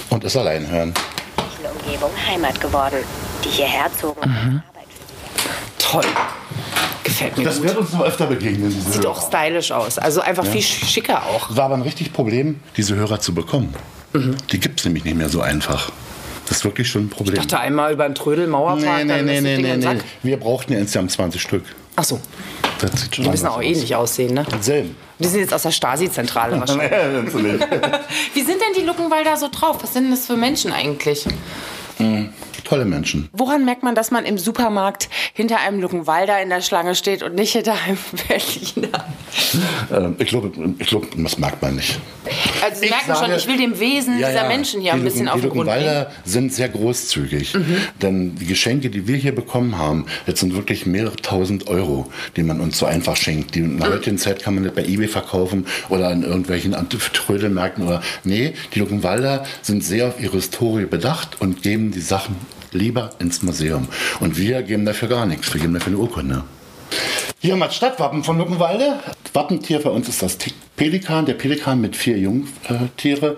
und 0.10 0.24
es 0.24 0.38
allein 0.38 0.66
hören. 0.70 0.94
Umgebung 1.86 2.12
Heimat 2.25 2.62
geworden, 2.62 3.00
die 3.44 3.50
hierher 3.50 3.88
zogen. 4.00 4.22
Mhm. 4.30 4.64
Toll. 5.80 6.06
Gefällt 7.04 7.38
mir 7.38 7.44
Das 7.44 7.58
gut. 7.58 7.66
wird 7.68 7.78
uns 7.78 7.92
noch 7.92 8.02
öfter 8.06 8.28
begegnen, 8.28 8.70
diese 8.74 8.92
Sieht 8.94 9.04
Hörer. 9.04 9.12
auch 9.12 9.28
stylisch 9.28 9.74
aus. 9.74 9.98
Also 10.00 10.22
einfach 10.22 10.46
Ja. 10.46 10.52
viel 10.52 10.62
schicker 10.62 11.24
auch. 11.25 11.54
War 11.58 11.66
aber 11.66 11.75
ein 11.75 11.82
richtig 11.82 12.14
Problem, 12.14 12.62
diese 12.78 12.96
Hörer 12.96 13.20
zu 13.20 13.36
bekommen. 13.36 13.74
Mhm. 14.14 14.38
Die 14.54 14.62
gibt 14.62 14.80
es 14.80 14.86
nämlich 14.86 15.04
nicht 15.04 15.18
mehr 15.18 15.28
so 15.28 15.42
einfach. 15.42 15.92
Das 16.48 16.58
ist 16.58 16.66
wirklich 16.66 16.88
schon 16.88 17.06
ein 17.06 17.10
Problem. 17.10 17.34
Ich 17.36 17.40
dachte 17.42 17.60
einmal 17.60 17.92
über 17.94 18.06
einen 18.06 18.16
Trödel-Mauerpark, 18.16 19.06
nee, 19.06 19.22
nee, 19.22 19.42
nee, 19.42 19.58
nee, 19.58 19.78
nee, 19.78 19.94
nee. 19.94 20.00
Wir 20.24 20.38
brauchten 20.38 20.74
ja 20.74 20.80
insgesamt 20.80 21.12
20 21.12 21.42
Stück. 21.42 21.64
Ach 21.96 22.04
so, 22.04 22.20
Das 22.80 22.92
sieht 23.02 23.16
schon 23.16 23.24
die 23.25 23.32
müssen 23.32 23.48
auch 23.48 23.58
aus. 23.58 23.64
ähnlich 23.64 23.96
aussehen, 23.96 24.34
ne? 24.34 24.46
Selben. 24.62 24.96
Die 25.18 25.28
sind 25.28 25.40
jetzt 25.40 25.54
aus 25.54 25.64
der 25.64 25.72
Stasi-Zentrale 25.72 26.60
wahrscheinlich. 26.60 26.92
Wie 28.34 28.42
sind 28.42 28.58
denn 28.62 28.74
die 28.78 28.84
Luckenwalder 28.86 29.38
so 29.38 29.48
drauf? 29.52 29.78
Was 29.82 29.94
sind 29.94 30.04
denn 30.04 30.12
das 30.12 30.25
für 30.28 30.36
Menschen 30.36 30.72
eigentlich? 30.72 31.25
Mm, 31.98 32.25
Tolle 32.66 32.84
Menschen. 32.86 33.30
Woran 33.32 33.64
merkt 33.64 33.84
man, 33.84 33.94
dass 33.96 34.10
man 34.12 34.25
im 34.25 34.38
Supermarkt 34.40 35.08
hinter 35.34 35.60
einem 35.60 35.80
Luckenwalder 35.80 36.42
in 36.42 36.50
der 36.50 36.62
Schlange 36.62 36.96
steht 36.96 37.22
und 37.24 37.36
nicht 37.36 37.52
hinter 37.54 37.75
einem 37.86 37.98
Berliner? 38.28 39.06
Ähm, 39.94 40.16
ich 40.18 40.28
glaube, 40.30 40.52
ich 40.80 40.88
glaub, 40.88 41.06
das 41.16 41.38
merkt 41.38 41.62
man 41.62 41.75
nicht. 41.75 42.00
Also 42.63 42.79
Sie 42.79 42.86
Ich 42.86 42.91
merken 42.91 43.05
schon, 43.08 43.15
sage- 43.15 43.36
ich 43.38 43.48
will 43.48 43.58
dem 43.58 43.79
Wesen 43.79 44.20
Ja, 44.20 44.27
dieser 44.29 44.44
ja. 44.44 44.48
Menschen 44.48 44.82
hier 44.82 44.94
ein 44.94 45.03
bisschen 45.03 45.27
auf 45.27 45.36
Die 45.36 45.41
den 45.41 45.50
Grund 45.51 45.70
gehen. 45.70 46.05
Sind 46.25 46.53
sehr 46.53 46.70
großzügig. 46.70 47.53
Mhm. 47.53 47.77
Denn 48.01 48.36
die 48.36 48.46
Geschenke, 48.46 48.89
die 48.89 49.08
wir 49.08 49.17
hier 49.17 49.34
bekommen 49.36 49.77
haben, 49.77 50.05
jetzt 50.27 50.39
sind 50.39 50.55
wirklich 50.55 50.86
mehrere 50.86 51.15
tausend 51.15 51.67
Euro, 51.67 52.12
die 52.36 52.44
man 52.44 52.60
uns 52.60 52.77
so 52.77 52.86
einfach 52.86 53.15
schenkt. 53.15 53.55
Die 53.55 53.60
in 53.60 53.77
der 53.79 53.89
heutigen 53.89 54.17
Zeit 54.17 54.41
kann 54.44 54.55
man 54.55 54.63
nicht 54.63 54.75
bei 54.75 54.84
Ebay 54.86 55.08
verkaufen 55.08 55.65
oder 55.89 56.12
in 56.12 56.24
irgendwelchen 56.24 56.75
Trödelmärkten 57.13 57.86
oder. 57.88 58.01
Nee, 58.24 58.53
die 58.74 58.79
Luckenwalder 58.79 59.46
sind 59.62 59.84
sehr 59.84 60.08
auf 60.08 60.20
ihre 60.20 60.38
Historie 60.38 60.86
bedacht 60.86 61.41
und 61.41 61.62
geben 61.63 61.91
die 61.91 62.01
Sachen 62.01 62.36
lieber 62.72 63.12
ins 63.20 63.41
Museum. 63.41 63.88
Und 64.20 64.38
wir 64.38 64.62
geben 64.63 64.86
dafür 64.86 65.08
gar 65.08 65.25
nichts. 65.25 65.53
Wir 65.53 65.62
geben 65.62 65.74
dafür 65.74 65.94
eine 65.94 65.98
Urkunde. 66.01 66.44
Hier 67.39 67.54
haben 67.54 67.60
wir 67.60 67.68
das 67.68 67.75
Stadtwappen 67.75 68.24
von 68.24 68.38
Luckenwalde. 68.38 69.00
Wappentier 69.34 69.80
bei 69.80 69.89
uns 69.89 70.08
ist 70.10 70.22
das 70.22 70.38
Pelikan, 70.75 71.25
der 71.25 71.34
Pelikan 71.34 71.80
mit 71.82 71.96
vier 71.96 72.18
Jungtiere. 72.18 73.38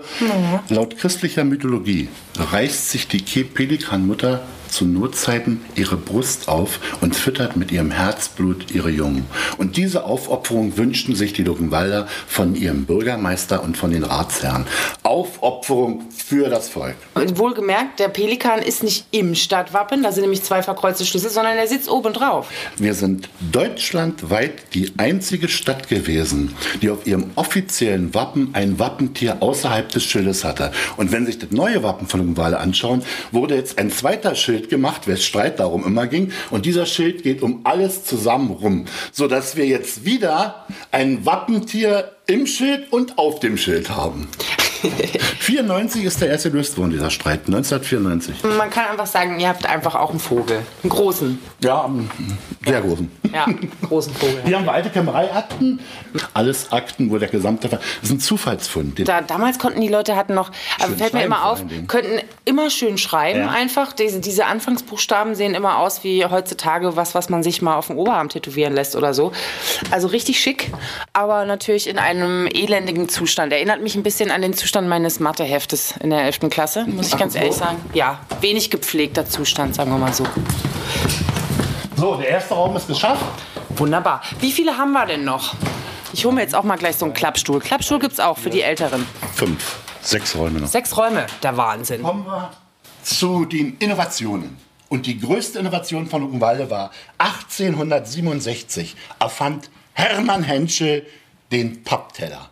Laut 0.68 0.96
christlicher 0.96 1.44
Mythologie 1.44 2.08
reißt 2.38 2.90
sich 2.90 3.08
die 3.08 3.20
Pelikanmutter 3.44 4.42
zu 4.68 4.84
Notzeiten 4.84 5.60
ihre 5.74 5.96
Brust 5.96 6.48
auf 6.48 6.80
und 7.00 7.16
füttert 7.16 7.56
mit 7.56 7.72
ihrem 7.72 7.90
Herzblut 7.90 8.70
ihre 8.70 8.90
Jungen. 8.90 9.26
Und 9.56 9.76
diese 9.76 10.04
Aufopferung 10.04 10.76
wünschten 10.76 11.14
sich 11.14 11.32
die 11.32 11.42
Luckenwalder 11.42 12.06
von 12.26 12.54
ihrem 12.54 12.84
Bürgermeister 12.84 13.62
und 13.62 13.76
von 13.76 13.90
den 13.90 14.04
Ratsherren. 14.04 14.66
Aufopferung 15.02 16.04
für 16.10 16.48
das 16.48 16.68
Volk. 16.68 16.96
Wohlgemerkt, 17.14 17.98
der 18.00 18.08
Pelikan 18.08 18.60
ist 18.60 18.82
nicht 18.82 19.06
im 19.10 19.34
Stadtwappen, 19.34 20.02
da 20.02 20.12
sind 20.12 20.22
nämlich 20.22 20.42
zwei 20.42 20.62
verkreuzte 20.62 21.04
Schlüssel, 21.06 21.30
sondern 21.30 21.56
der 21.56 21.66
sitzt 21.66 21.88
oben 21.88 22.12
drauf. 22.12 22.48
Wir 22.76 22.94
sind 22.94 23.28
deutschlandweit 23.52 24.74
die 24.74 24.92
einzige 24.98 25.48
Stadt 25.48 25.88
gewesen, 25.88 26.54
die 26.82 26.90
auf 26.90 27.06
ihrem 27.06 27.30
offiziellen 27.34 28.14
Wappen 28.14 28.50
ein 28.52 28.78
Wappentier 28.78 29.38
außerhalb 29.40 29.88
des 29.88 30.04
Schildes 30.04 30.44
hatte. 30.44 30.72
Und 30.96 31.12
wenn 31.12 31.26
sich 31.26 31.38
das 31.38 31.50
neue 31.50 31.82
Wappen 31.82 32.06
von 32.06 32.20
Luckenwalde 32.20 32.58
anschauen, 32.58 33.02
wurde 33.32 33.54
jetzt 33.54 33.78
ein 33.78 33.90
zweiter 33.90 34.34
Schild 34.34 34.57
gemacht, 34.66 35.02
wer 35.06 35.16
Streit 35.16 35.60
darum 35.60 35.84
immer 35.84 36.06
ging. 36.08 36.32
Und 36.50 36.66
dieser 36.66 36.86
Schild 36.86 37.22
geht 37.22 37.42
um 37.42 37.60
alles 37.64 38.04
zusammen 38.04 38.50
rum, 38.50 38.86
sodass 39.12 39.56
wir 39.56 39.66
jetzt 39.66 40.04
wieder 40.04 40.66
ein 40.90 41.24
Wappentier 41.24 42.12
im 42.26 42.46
Schild 42.46 42.92
und 42.92 43.18
auf 43.18 43.40
dem 43.40 43.56
Schild 43.56 43.90
haben. 43.90 44.28
94 45.38 46.04
ist 46.04 46.20
der 46.20 46.28
erste 46.30 46.50
gelöst 46.50 46.76
worden, 46.78 46.90
dieser 46.90 47.10
Streit. 47.10 47.40
1994. 47.46 48.42
Man 48.56 48.70
kann 48.70 48.86
einfach 48.90 49.06
sagen, 49.06 49.38
ihr 49.40 49.48
habt 49.48 49.66
einfach 49.66 49.94
auch 49.94 50.10
einen 50.10 50.18
Vogel. 50.20 50.60
Einen 50.82 50.90
großen. 50.90 51.38
Ja, 51.62 51.84
einen 51.84 52.10
sehr 52.64 52.80
großen. 52.80 53.10
Ja, 53.32 53.44
einen 53.44 53.70
großen 53.86 54.14
Vogel. 54.14 54.42
Hier 54.44 54.56
haben 54.56 54.64
wir 54.64 54.72
alte 54.72 54.90
Kämmereiakten. 54.90 55.80
Alles 56.34 56.72
Akten, 56.72 57.10
wo 57.10 57.18
der 57.18 57.28
gesamte. 57.28 57.68
Ver- 57.68 57.78
Das 58.00 58.10
ist 58.10 58.16
ein 58.16 58.20
Zufallsfund. 58.20 59.06
Da, 59.08 59.20
damals 59.20 59.58
konnten 59.58 59.80
die 59.80 59.88
Leute 59.88 60.16
hatten 60.16 60.34
noch, 60.34 60.50
also 60.80 60.94
fällt 60.94 61.12
mir 61.14 61.24
immer 61.24 61.44
auf, 61.46 61.62
könnten 61.86 62.20
immer 62.44 62.70
schön 62.70 62.98
schreiben 62.98 63.40
Ja. 63.40 63.50
einfach. 63.50 63.92
Diese, 63.92 64.20
diese 64.20 64.46
Anfangsbuchstaben 64.46 65.34
sehen 65.34 65.54
immer 65.54 65.78
aus 65.78 66.04
wie 66.04 66.24
heutzutage 66.24 66.96
was, 66.96 67.14
was 67.14 67.28
man 67.28 67.42
sich 67.42 67.62
mal 67.62 67.76
auf 67.76 67.88
dem 67.88 67.96
Oberarm 67.96 68.28
tätowieren 68.28 68.74
lässt 68.74 68.96
oder 68.96 69.14
so. 69.14 69.32
Also 69.90 70.08
richtig 70.08 70.40
schick, 70.40 70.70
aber 71.12 71.44
natürlich 71.44 71.88
in 71.88 71.98
einem 71.98 72.46
elendigen 72.46 73.08
Zustand. 73.08 73.52
Erinnert 73.52 73.82
mich 73.82 73.94
ein 73.94 74.02
bisschen 74.02 74.30
an 74.30 74.42
den 74.42 74.54
Zustand 74.54 74.67
meines 74.74 75.20
Matheheftes 75.20 75.94
in 76.00 76.10
der 76.10 76.24
11. 76.24 76.50
Klasse, 76.50 76.84
muss 76.86 77.08
ich 77.08 77.16
ganz 77.16 77.34
ehrlich 77.34 77.54
sagen. 77.54 77.78
Ja, 77.94 78.20
wenig 78.40 78.70
gepflegter 78.70 79.26
Zustand, 79.26 79.74
sagen 79.74 79.90
wir 79.90 79.98
mal 79.98 80.12
so. 80.12 80.24
So, 81.96 82.16
der 82.16 82.28
erste 82.28 82.54
Raum 82.54 82.76
ist 82.76 82.86
geschafft. 82.86 83.24
Wunderbar. 83.70 84.22
Wie 84.40 84.52
viele 84.52 84.76
haben 84.76 84.92
wir 84.92 85.06
denn 85.06 85.24
noch? 85.24 85.54
Ich 86.12 86.24
hole 86.24 86.34
mir 86.34 86.42
jetzt 86.42 86.54
auch 86.54 86.64
mal 86.64 86.76
gleich 86.76 86.96
so 86.96 87.04
einen 87.04 87.14
Klappstuhl. 87.14 87.60
Klappstuhl 87.60 87.98
gibt 87.98 88.12
es 88.14 88.20
auch 88.20 88.38
für 88.38 88.50
die 88.50 88.62
Älteren. 88.62 89.06
Fünf, 89.34 89.78
sechs 90.00 90.36
Räume 90.36 90.60
noch. 90.60 90.68
Sechs 90.68 90.96
Räume, 90.96 91.26
der 91.42 91.56
Wahnsinn. 91.56 92.02
Kommen 92.02 92.24
wir 92.24 92.50
zu 93.02 93.44
den 93.44 93.76
Innovationen. 93.78 94.58
Und 94.88 95.06
die 95.06 95.18
größte 95.18 95.58
Innovation 95.58 96.06
von 96.06 96.22
Luckenwalde 96.22 96.70
war 96.70 96.90
1867 97.18 98.96
erfand 99.18 99.70
Hermann 99.92 100.42
Henschel 100.42 101.06
den 101.52 101.82
Pappteller. 101.82 102.50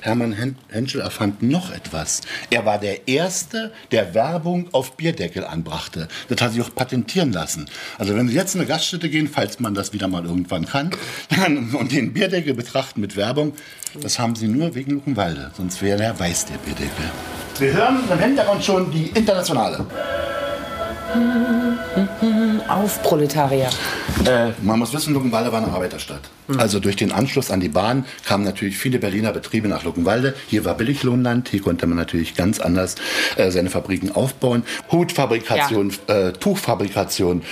Hermann 0.00 0.32
Hen 0.32 0.56
Henschel 0.68 1.00
erfand 1.00 1.42
noch 1.42 1.72
etwas. 1.72 2.20
Er 2.50 2.64
war 2.64 2.78
der 2.78 3.08
Erste, 3.08 3.72
der 3.90 4.14
Werbung 4.14 4.68
auf 4.72 4.96
Bierdeckel 4.96 5.44
anbrachte. 5.44 6.08
Das 6.28 6.40
hat 6.40 6.52
sich 6.52 6.62
auch 6.62 6.74
patentieren 6.74 7.32
lassen. 7.32 7.68
Also 7.98 8.14
wenn 8.14 8.28
Sie 8.28 8.34
jetzt 8.34 8.54
in 8.54 8.60
eine 8.60 8.68
Gaststätte 8.68 9.08
gehen, 9.08 9.28
falls 9.28 9.60
man 9.60 9.74
das 9.74 9.92
wieder 9.92 10.08
mal 10.08 10.24
irgendwann 10.24 10.66
kann, 10.66 10.90
dann, 11.30 11.74
und 11.74 11.92
den 11.92 12.12
Bierdeckel 12.12 12.54
betrachten 12.54 13.00
mit 13.00 13.16
Werbung, 13.16 13.54
das 14.00 14.18
haben 14.18 14.34
Sie 14.34 14.48
nur 14.48 14.74
wegen 14.74 14.92
Luckenwalde. 14.92 15.50
Sonst 15.56 15.82
wäre 15.82 16.02
er 16.02 16.18
weiß, 16.18 16.46
der 16.46 16.58
Bierdeckel. 16.58 17.10
Wir 17.58 17.72
hören 17.72 17.98
im 18.10 18.18
Hintergrund 18.18 18.64
schon 18.64 18.90
die 18.90 19.06
Internationale. 19.08 19.84
Auf 22.68 23.02
Proletarier. 23.02 23.70
Äh, 24.26 24.50
man 24.62 24.78
muss 24.78 24.92
wissen, 24.92 25.14
Luckenwalde 25.14 25.50
war 25.52 25.62
eine 25.62 25.72
Arbeiterstadt. 25.72 26.20
Also 26.58 26.80
durch 26.80 26.96
den 26.96 27.12
Anschluss 27.12 27.50
an 27.50 27.60
die 27.60 27.68
Bahn 27.68 28.04
kamen 28.26 28.44
natürlich 28.44 28.78
viele 28.78 28.98
Berliner 28.98 29.32
Betriebe 29.32 29.68
nach 29.68 29.84
Luckenwalde. 29.84 30.34
Hier 30.48 30.64
war 30.64 30.74
Billiglohnland, 30.74 31.48
hier 31.48 31.62
konnte 31.62 31.86
man 31.86 31.96
natürlich 31.96 32.34
ganz 32.34 32.60
anders 32.60 32.96
äh, 33.36 33.50
seine 33.50 33.70
Fabriken 33.70 34.12
aufbauen. 34.12 34.64
Hutfabrikation, 34.90 35.92
äh, 36.08 36.32
Tuchfabrikation, 36.32 37.42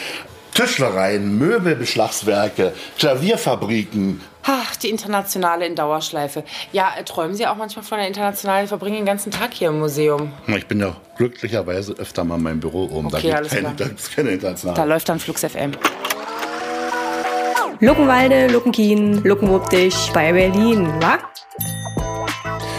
Tischlereien, 0.55 1.39
Möbelbeschlagswerke, 1.39 2.73
Klavierfabriken. 2.99 4.21
Ach, 4.49 4.77
die 4.77 4.91
Internationale 4.91 5.67
in 5.67 5.75
Dauerschleife. 5.75 6.45
Ja, 6.73 6.93
äh, 6.97 7.03
träumen 7.03 7.35
Sie 7.35 7.47
auch 7.47 7.57
manchmal 7.57 7.85
von 7.85 7.99
der 7.99 8.07
Internationalen? 8.07 8.69
Verbringen 8.69 8.97
den 8.97 9.07
ganzen 9.07 9.33
Tag 9.33 9.53
hier 9.53 9.69
im 9.69 9.81
Museum. 9.81 10.33
Ich 10.47 10.67
bin 10.67 10.79
ja 10.81 10.95
glücklicherweise 11.17 11.95
öfter 11.95 12.23
mal 12.23 12.37
in 12.37 12.43
meinem 12.43 12.61
Büro 12.61 12.85
oben. 12.85 13.07
Okay, 13.09 13.31
da 13.31 13.37
alles 13.37 13.51
gibt 13.51 13.65
keine, 13.65 13.75
klar. 13.75 13.75
da 13.77 13.85
gibt's 13.89 14.11
keine 14.15 14.31
Internationale. 14.31 14.77
Da 14.77 14.85
läuft 14.85 15.09
dann 15.09 15.19
Flux 15.19 15.45
FM. 15.45 15.73
Luckenwalde, 17.81 18.47
Luckenkien, 18.47 19.23
Luckenwuppdich 19.25 20.11
bei 20.15 20.33
Berlin, 20.33 20.87
wa? 21.01 21.19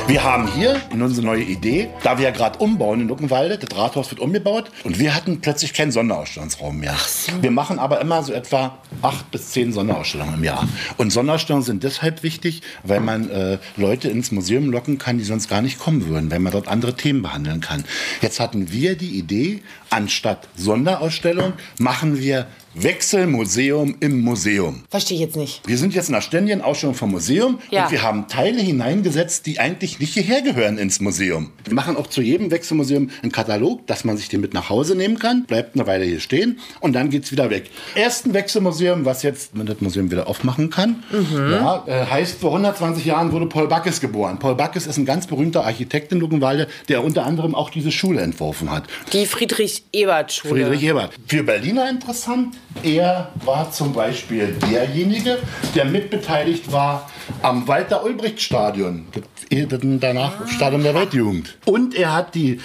Wir 0.08 0.24
haben 0.24 0.48
hier 0.54 0.82
in 0.94 1.02
unsere 1.02 1.26
neue 1.26 1.44
Idee, 1.44 1.90
da 2.02 2.18
wir 2.18 2.24
ja 2.24 2.32
gerade 2.32 2.60
umbauen 2.60 3.02
in 3.02 3.10
Luckenwalde, 3.10 3.58
das 3.58 3.78
Rathaus 3.78 4.10
wird 4.10 4.22
umgebaut 4.22 4.72
und 4.86 5.00
wir 5.00 5.14
hatten 5.14 5.42
plötzlich 5.42 5.74
keinen 5.74 5.92
Sonderausstellungsraum 5.92 6.80
mehr. 6.80 6.96
Wir 7.42 7.52
machen 7.52 7.78
aber 7.78 8.00
immer 8.00 8.24
so 8.24 8.32
etwa 8.32 8.78
acht 9.02 9.30
bis 9.32 9.50
zehn 9.50 9.74
Sonderausstellungen 9.74 10.36
im 10.36 10.46
Jahr. 10.46 10.66
Und 10.96 11.12
Sonderausstellungen 11.12 11.66
sind 11.66 11.84
deshalb 11.84 12.24
wichtig, 12.24 12.62
weil 12.84 13.02
man 13.02 13.30
äh, 13.30 13.58
Leute 13.76 14.08
ins 14.08 14.32
Museum 14.32 14.72
locken 14.72 14.98
kann, 14.98 15.18
die 15.18 15.26
sonst 15.26 15.50
gar 15.50 15.62
nicht 15.62 15.78
kommen 15.78 16.08
würden, 16.08 16.32
wenn 16.32 16.42
man 16.42 16.54
dort 16.54 16.70
andere 16.70 16.96
Themen 16.96 17.22
behandeln 17.22 17.60
kann. 17.60 17.84
Jetzt 18.22 18.40
hatten 18.40 18.72
wir 18.72 18.96
die 18.96 19.20
Idee, 19.20 19.62
anstatt 19.90 20.48
Sonderausstellung 20.56 21.52
machen 21.80 22.18
wir 22.18 22.48
Wechselmuseum 22.84 23.96
im 24.00 24.22
Museum. 24.22 24.84
Verstehe 24.90 25.16
ich 25.16 25.22
jetzt 25.22 25.36
nicht. 25.36 25.62
Wir 25.68 25.78
sind 25.78 25.94
jetzt 25.96 26.10
in 26.10 26.14
der 26.14 26.22
ständigen 26.22 26.62
Ausstellung 26.62 26.96
vom 26.96 27.12
Museum 27.12 27.60
Ja. 27.72 27.86
und 27.86 27.92
wir 27.92 28.02
haben 28.04 28.28
Teile 28.28 28.62
hineingesetzt, 28.62 29.46
die 29.46 29.60
eigentlich 29.60 30.00
nicht 30.00 30.14
hierher 30.14 30.42
gehören 30.42 30.78
ins 30.78 31.00
Museum. 31.00 31.52
Wir 31.66 31.74
machen 31.74 31.98
auch 31.98 32.08
zu 32.08 32.22
jedem 32.22 32.52
Wechselmuseum 32.52 33.10
einen 33.24 33.32
Katalog, 33.32 33.86
dass 33.88 34.04
man 34.04 34.18
sich 34.18 34.30
den 34.30 34.42
mit 34.42 34.54
nach 34.54 34.70
Hause 34.70 34.96
nehmen 34.96 35.20
kann, 35.20 35.46
bleibt 35.46 35.76
eine 35.76 35.88
Weile 35.88 36.06
hier 36.06 36.20
stehen 36.20 36.60
und 36.80 36.94
dann 36.94 37.10
geht's 37.10 37.32
wieder 37.32 37.50
weg. 37.50 37.70
Ersten 37.96 38.34
Wechselmuseum, 38.34 39.06
was 39.06 39.24
jetzt 39.24 39.56
man 39.56 39.66
das 39.66 39.82
Museum 39.82 40.12
wieder 40.12 40.28
aufmachen 40.28 40.70
kann, 40.70 41.04
Mhm. 41.12 41.52
ja, 41.52 41.84
äh, 41.88 42.06
heißt 42.06 42.40
vor 42.40 42.52
120 42.52 43.06
Jahren 43.06 43.32
wurde 43.32 43.48
Paul 43.48 43.68
Backes 43.68 44.02
geboren. 44.02 44.40
Paul 44.40 44.56
Backes 44.56 44.86
ist 44.88 44.98
ein 44.98 45.06
ganz 45.06 45.28
berühmter 45.28 45.66
Architekt 45.66 46.12
in 46.12 46.20
Luckenwalde, 46.20 46.68
der 46.90 47.04
unter 47.04 47.26
anderem 47.26 47.56
auch 47.56 47.70
diese 47.70 47.92
Schule 47.92 48.22
entworfen 48.22 48.70
hat. 48.72 48.84
Die 49.14 49.26
Friedrich-Ebert-Schule. 49.26 50.54
Friedrich 50.66 50.84
Ebert. 50.84 51.14
Für 51.28 51.44
Berliner 51.44 51.90
interessant, 51.90 52.56
er 52.84 53.32
war 53.46 53.72
zum 53.72 53.94
Beispiel 53.94 54.56
derjenige, 54.72 55.40
der 55.76 55.86
mitbeteiligt 55.86 56.72
war 56.72 57.10
am 57.42 57.68
Walter-Ulbricht-Stadion, 57.68 59.08
das- 59.12 59.24
das 59.70 59.80
danach 60.00 60.48
Stadion 60.48 60.84
der 60.84 60.94
Weltjugend. 60.94 61.58
Und 61.66 61.96
er 61.96 62.14
hat 62.14 62.36
die, 62.36 62.60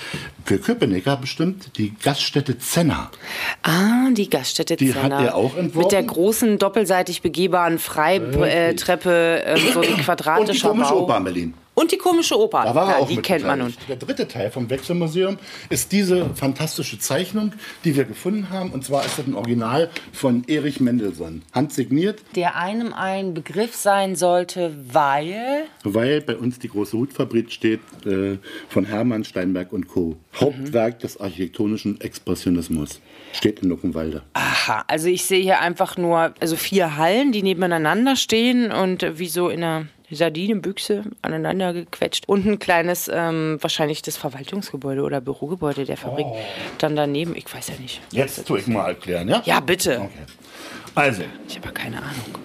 für 0.45 0.59
Köpenicker 0.59 1.17
bestimmt, 1.17 1.77
die 1.79 1.95
Gaststätte 2.03 2.59
Zenner. 2.59 3.11
Ah, 3.63 4.11
die 4.13 4.29
Gaststätte 4.29 4.77
Die 4.77 4.93
Zenner. 4.93 5.19
hat 5.19 5.25
er 5.27 5.35
auch 5.37 5.57
entworfen. 5.57 5.79
Mit 5.79 5.93
der 5.93 6.03
großen, 6.03 6.59
doppelseitig 6.59 7.23
begehbaren 7.23 7.79
Freitreppe, 7.79 9.45
äh, 9.45 9.57
so 9.73 9.81
ein 9.81 9.87
Und 9.87 10.53
die 10.53 10.59
komische 10.61 10.91
Bau. 10.93 11.03
Oper 11.05 11.17
in 11.19 11.25
Berlin. 11.25 11.55
Und 11.75 11.91
die 11.91 11.97
komische 11.97 12.39
Oper. 12.39 12.65
Da 12.65 12.75
war 12.75 12.87
er 12.89 12.93
Ja, 12.93 12.99
auch 12.99 13.09
die 13.09 13.17
kennt 13.17 13.47
man 13.47 13.59
nun. 13.61 13.75
Der 13.89 13.97
dritte 13.97 14.29
Teil 14.29 14.51
vom 14.51 14.69
Wechselmuseum 14.69 15.39
ist 15.71 15.91
diese 15.93 16.29
fantastische 16.35 16.99
Zeichnung, 16.99 17.53
die 17.85 17.97
wir 17.97 18.05
gefunden 18.05 18.51
haben. 18.51 18.71
Und 18.71 18.85
zwar 18.85 19.05
ist 19.07 19.19
das 19.19 19.27
ein 19.27 19.35
Original 19.35 19.89
von 20.13 20.45
Erich 20.49 20.81
Mendelssohn. 20.81 21.43
Handsigniert, 21.53 22.21
Der 22.37 22.57
einem 22.57 22.93
ein 22.93 23.33
Begriff 23.33 23.75
sein 23.75 24.17
sollte, 24.17 24.75
weil... 24.93 25.65
weil 25.83 26.21
bei 26.21 26.37
uns 26.37 26.59
die 26.59 26.69
große 26.69 26.97
Hutfabrik 26.97 27.51
steht 27.51 27.81
äh, 28.05 28.37
von 28.69 28.85
Hermann 28.85 29.25
Steinberg 29.25 29.73
und 29.73 29.89
Co. 29.89 30.17
Hauptwerk 30.39 30.99
des 30.99 31.19
architektonischen 31.21 32.01
Expressionismus. 32.01 33.01
Steht 33.33 33.61
in 33.61 33.71
Luckenwalde. 33.71 34.23
Aha, 34.35 34.85
also 34.89 35.09
ich 35.09 35.25
sehe 35.25 35.41
hier 35.41 35.61
einfach 35.61 35.97
nur 35.97 36.35
also 36.39 36.57
vier 36.57 36.99
Hallen, 36.99 37.33
die 37.33 37.43
nebeneinander 37.43 38.17
stehen 38.17 38.71
und 38.71 39.03
äh, 39.03 39.19
wie 39.19 39.29
so 39.29 39.49
in 39.49 39.65
einer 39.65 39.87
Sardinenbüchse 40.17 41.03
aneinander 41.23 41.73
gequetscht. 41.73 42.25
Und 42.29 42.47
ein 42.47 42.59
kleines, 42.59 43.11
ähm, 43.13 43.59
wahrscheinlich 43.61 44.03
das 44.03 44.17
Verwaltungsgebäude 44.17 45.03
oder 45.03 45.21
Bürogebäude 45.21 45.85
der 45.85 45.97
Fabrik. 45.97 46.27
Dann 46.79 46.97
daneben, 46.97 47.35
ich 47.37 47.53
weiß 47.53 47.69
ja 47.69 47.75
nicht. 47.81 48.01
Jetzt 48.13 48.47
tue 48.47 48.59
ich 48.61 48.67
mal 48.67 48.89
erklären, 48.89 49.29
ja? 49.29 49.43
Ja, 49.45 49.61
bitte. 49.61 50.01
Okay. 50.01 50.09
Also, 50.95 51.23
Ich 51.49 51.57
habe 51.57 51.69
ja 51.69 51.73
keine 51.73 51.99
Ahnung. 51.99 52.39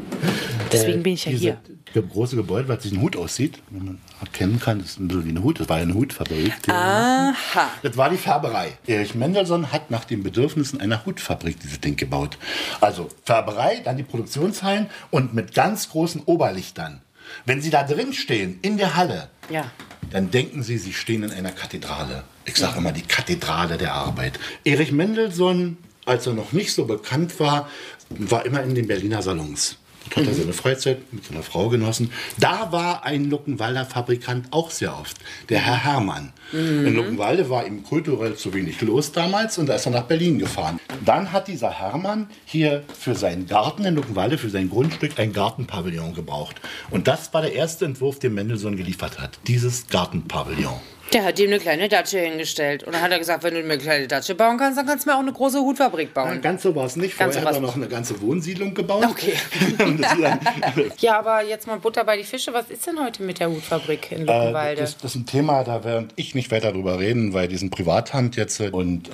Deswegen 0.71 1.03
bin 1.03 1.13
ich 1.13 1.25
ja 1.25 1.31
hier. 1.31 1.57
ge- 1.93 2.03
große 2.07 2.35
Gebäude, 2.35 2.67
was 2.67 2.83
sich 2.83 2.91
ein 2.91 3.01
Hut 3.01 3.15
aussieht, 3.15 3.59
wenn 3.69 3.85
man 3.85 4.01
erkennen 4.21 4.59
kann, 4.59 4.79
das 4.79 4.89
ist 4.91 4.99
ein 4.99 5.07
bisschen 5.07 5.25
wie 5.25 5.29
ein 5.31 5.43
Hut, 5.43 5.59
das 5.59 5.69
war 5.69 5.77
ja 5.77 5.83
eine 5.83 5.93
Hutfabrik. 5.93 6.53
Aha. 6.69 7.69
Das 7.83 7.95
war 7.97 8.09
die 8.09 8.17
Färberei. 8.17 8.77
Erich 8.85 9.15
Mendelssohn 9.15 9.71
hat 9.71 9.91
nach 9.91 10.05
den 10.05 10.23
Bedürfnissen 10.23 10.79
einer 10.81 11.05
Hutfabrik 11.05 11.59
dieses 11.59 11.79
Ding 11.81 11.95
gebaut. 11.95 12.37
Also 12.81 13.09
Färberei, 13.23 13.81
dann 13.83 13.97
die 13.97 14.03
Produktionshallen 14.03 14.87
und 15.11 15.33
mit 15.33 15.53
ganz 15.53 15.89
großen 15.89 16.21
Oberlichtern. 16.25 17.01
Wenn 17.45 17.61
Sie 17.61 17.69
da 17.69 17.83
drin 17.83 18.13
stehen, 18.13 18.59
in 18.61 18.77
der 18.77 18.95
Halle, 18.95 19.29
Ja. 19.49 19.71
dann 20.11 20.31
denken 20.31 20.63
Sie, 20.63 20.77
Sie 20.77 20.93
stehen 20.93 21.23
in 21.23 21.31
einer 21.31 21.51
Kathedrale. 21.51 22.23
Ich 22.45 22.55
sage 22.55 22.77
immer 22.77 22.91
die 22.91 23.01
Kathedrale 23.01 23.77
der 23.77 23.93
Arbeit. 23.93 24.39
Erich 24.63 24.91
Mendelssohn, 24.91 25.77
als 26.05 26.27
er 26.27 26.33
noch 26.33 26.51
nicht 26.53 26.73
so 26.73 26.85
bekannt 26.85 27.39
war, 27.39 27.69
war 28.09 28.45
immer 28.45 28.63
in 28.63 28.75
den 28.75 28.87
Berliner 28.87 29.21
Salons. 29.21 29.77
Dort 30.09 30.25
hat 30.25 30.33
er 30.33 30.33
seine 30.33 30.53
Freizeit 30.53 31.13
mit 31.13 31.25
seiner 31.25 31.43
Frau 31.43 31.69
genossen. 31.69 32.11
Da 32.39 32.71
war 32.71 33.03
ein 33.03 33.29
Luckenwalder 33.29 33.85
Fabrikant 33.85 34.47
auch 34.51 34.71
sehr 34.71 34.97
oft, 34.97 35.17
der 35.49 35.59
Herr 35.59 35.83
Hermann. 35.83 36.33
In 36.53 36.95
Luckenwalde 36.95 37.49
war 37.49 37.65
ihm 37.65 37.83
kulturell 37.83 38.35
zu 38.35 38.53
wenig 38.53 38.81
los 38.81 39.11
damals 39.11 39.57
und 39.57 39.67
da 39.67 39.75
ist 39.75 39.85
er 39.85 39.91
nach 39.91 40.03
Berlin 40.03 40.39
gefahren. 40.39 40.79
Dann 41.03 41.31
hat 41.31 41.47
dieser 41.47 41.71
Hermann 41.71 42.29
hier 42.45 42.83
für 42.97 43.15
seinen 43.15 43.47
Garten 43.47 43.85
in 43.85 43.95
Luckenwalde, 43.95 44.37
für 44.37 44.49
sein 44.49 44.69
Grundstück, 44.69 45.19
ein 45.19 45.33
Gartenpavillon 45.33 46.13
gebraucht. 46.13 46.61
Und 46.89 47.07
das 47.07 47.33
war 47.33 47.41
der 47.41 47.53
erste 47.53 47.85
Entwurf, 47.85 48.19
den 48.19 48.33
Mendelssohn 48.33 48.77
geliefert 48.77 49.19
hat. 49.19 49.39
Dieses 49.47 49.87
Gartenpavillon. 49.87 50.79
Der 51.13 51.23
hat 51.23 51.39
ihm 51.39 51.47
eine 51.49 51.59
kleine 51.59 51.87
Datsche 51.87 52.19
hingestellt. 52.19 52.83
Und 52.83 52.93
dann 52.93 53.01
hat 53.01 53.11
er 53.11 53.19
gesagt, 53.19 53.41
wenn 53.43 53.53
du 53.53 53.61
mir 53.63 53.73
eine 53.73 53.81
kleine 53.81 54.07
Datsche 54.07 54.35
bauen 54.35 54.57
kannst, 54.57 54.77
dann 54.77 54.85
kannst 54.85 55.05
du 55.05 55.09
mir 55.09 55.15
auch 55.15 55.21
eine 55.21 55.31
große 55.31 55.59
Hutfabrik 55.59 56.13
bauen. 56.13 56.41
Ganz 56.41 56.63
so 56.63 56.75
war 56.75 56.85
es 56.85 56.97
nicht. 56.97 57.13
Vorher 57.13 57.31
so 57.33 57.41
hat 57.47 57.55
er 57.55 57.61
noch 57.61 57.75
eine 57.77 57.87
ganze 57.87 58.19
Wohnsiedlung 58.21 58.73
gebaut. 58.73 59.05
Okay. 59.09 59.33
Ja, 60.99 61.19
aber 61.19 61.43
jetzt 61.43 61.67
mal 61.67 61.79
Butter 61.79 62.03
bei 62.03 62.17
die 62.17 62.23
Fische. 62.23 62.53
Was 62.53 62.69
ist 62.69 62.85
denn 62.87 62.99
heute 63.03 63.23
mit 63.23 63.39
der 63.39 63.49
Hutfabrik 63.49 64.11
in 64.11 64.27
Äh, 64.27 64.37
Luckenwalde? 64.37 64.81
das, 64.81 64.97
das 64.97 65.11
ist 65.11 65.21
ein 65.21 65.25
Thema, 65.25 65.63
da 65.63 65.83
werde 65.83 66.07
ich 66.15 66.35
nicht 66.35 66.51
weiter 66.51 66.71
drüber 66.71 66.99
reden, 66.99 67.33
weil 67.33 67.47
die 67.47 67.57
sind 67.57 67.69
Privathand 67.71 68.35
jetzt 68.35 68.59
und 68.59 69.09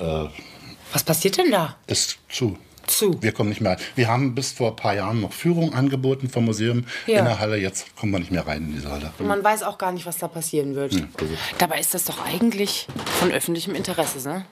Was 0.92 1.04
passiert 1.04 1.38
denn 1.38 1.50
da? 1.50 1.76
ist 1.86 2.18
zu. 2.28 2.56
Zu. 2.86 3.20
Wir 3.22 3.32
kommen 3.32 3.48
nicht 3.48 3.60
mehr 3.60 3.72
rein. 3.72 3.78
Wir 3.94 4.08
haben 4.08 4.34
bis 4.34 4.52
vor 4.52 4.70
ein 4.70 4.76
paar 4.76 4.94
Jahren 4.94 5.20
noch 5.20 5.32
Führung 5.32 5.74
angeboten 5.74 6.28
vom 6.28 6.44
Museum 6.44 6.84
Ja. 7.06 7.20
in 7.20 7.24
der 7.24 7.38
Halle. 7.38 7.56
Jetzt 7.56 7.96
kommen 7.96 8.12
wir 8.12 8.18
nicht 8.18 8.30
mehr 8.30 8.46
rein 8.46 8.62
in 8.62 8.72
diese 8.74 8.90
Halle. 8.90 9.12
Und 9.18 9.26
man 9.26 9.42
weiß 9.42 9.62
auch 9.62 9.78
gar 9.78 9.92
nicht, 9.92 10.06
was 10.06 10.18
da 10.18 10.28
passieren 10.28 10.74
wird. 10.74 10.94
Hm, 10.94 11.08
also. 11.20 11.34
Dabei 11.58 11.80
ist 11.80 11.94
das 11.94 12.04
doch 12.04 12.24
eigentlich 12.24 12.86
von 13.20 13.30
öffentlichem 13.30 13.74
Interesse, 13.74 14.26
ne? 14.28 14.44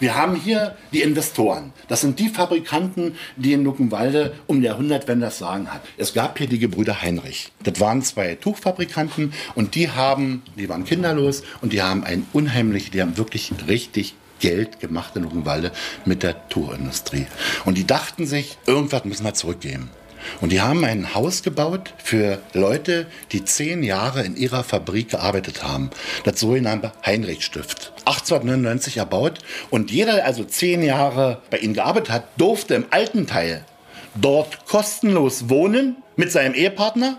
Wir 0.00 0.16
haben 0.16 0.34
hier 0.34 0.76
die 0.92 1.02
Investoren. 1.02 1.72
Das 1.86 2.00
sind 2.00 2.18
die 2.18 2.28
Fabrikanten, 2.28 3.16
die 3.36 3.52
in 3.52 3.62
Luckenwalde 3.64 4.34
um 4.48 4.60
der 4.60 4.72
Jahrhundertwende 4.72 5.26
das 5.26 5.38
Sagen 5.38 5.72
hat. 5.72 5.82
Es 5.96 6.14
gab 6.14 6.36
hier 6.38 6.48
die 6.48 6.58
Gebrüder 6.58 7.00
Heinrich. 7.00 7.52
Das 7.62 7.78
waren 7.80 8.02
zwei 8.02 8.34
Tuchfabrikanten 8.34 9.32
und 9.54 9.76
die 9.76 9.88
haben, 9.90 10.42
die 10.56 10.68
waren 10.68 10.84
kinderlos 10.84 11.42
und 11.62 11.72
die 11.72 11.80
haben 11.82 12.02
ein 12.04 12.26
unheimlich, 12.32 12.90
die 12.90 13.00
haben 13.00 13.16
wirklich 13.16 13.52
richtig 13.68 14.14
Geld 14.40 14.80
gemacht 14.80 15.16
in 15.16 15.22
Luckenwalde 15.22 15.72
mit 16.04 16.22
der 16.22 16.48
Tuchindustrie. 16.48 17.26
Und 17.64 17.76
die 17.76 17.86
dachten 17.86 18.26
sich, 18.26 18.58
irgendwas 18.66 19.04
müssen 19.04 19.24
wir 19.24 19.34
zurückgeben. 19.34 19.90
Und 20.40 20.50
die 20.52 20.60
haben 20.60 20.84
ein 20.84 21.14
Haus 21.14 21.42
gebaut 21.42 21.94
für 22.02 22.38
Leute, 22.52 23.06
die 23.32 23.44
zehn 23.44 23.82
Jahre 23.82 24.22
in 24.22 24.36
ihrer 24.36 24.64
Fabrik 24.64 25.10
gearbeitet 25.10 25.62
haben. 25.62 25.90
Das 26.24 26.40
sogenannte 26.40 26.92
Heinrich-Stift. 27.04 27.92
1899 28.04 28.98
erbaut. 28.98 29.38
Und 29.70 29.90
jeder, 29.90 30.14
der 30.14 30.26
also 30.26 30.44
zehn 30.44 30.82
Jahre 30.82 31.42
bei 31.50 31.58
ihnen 31.58 31.74
gearbeitet 31.74 32.10
hat, 32.10 32.24
durfte 32.36 32.74
im 32.74 32.86
alten 32.90 33.26
Teil 33.26 33.64
dort 34.14 34.66
kostenlos 34.66 35.48
wohnen 35.48 35.96
mit 36.16 36.32
seinem 36.32 36.54
Ehepartner, 36.54 37.18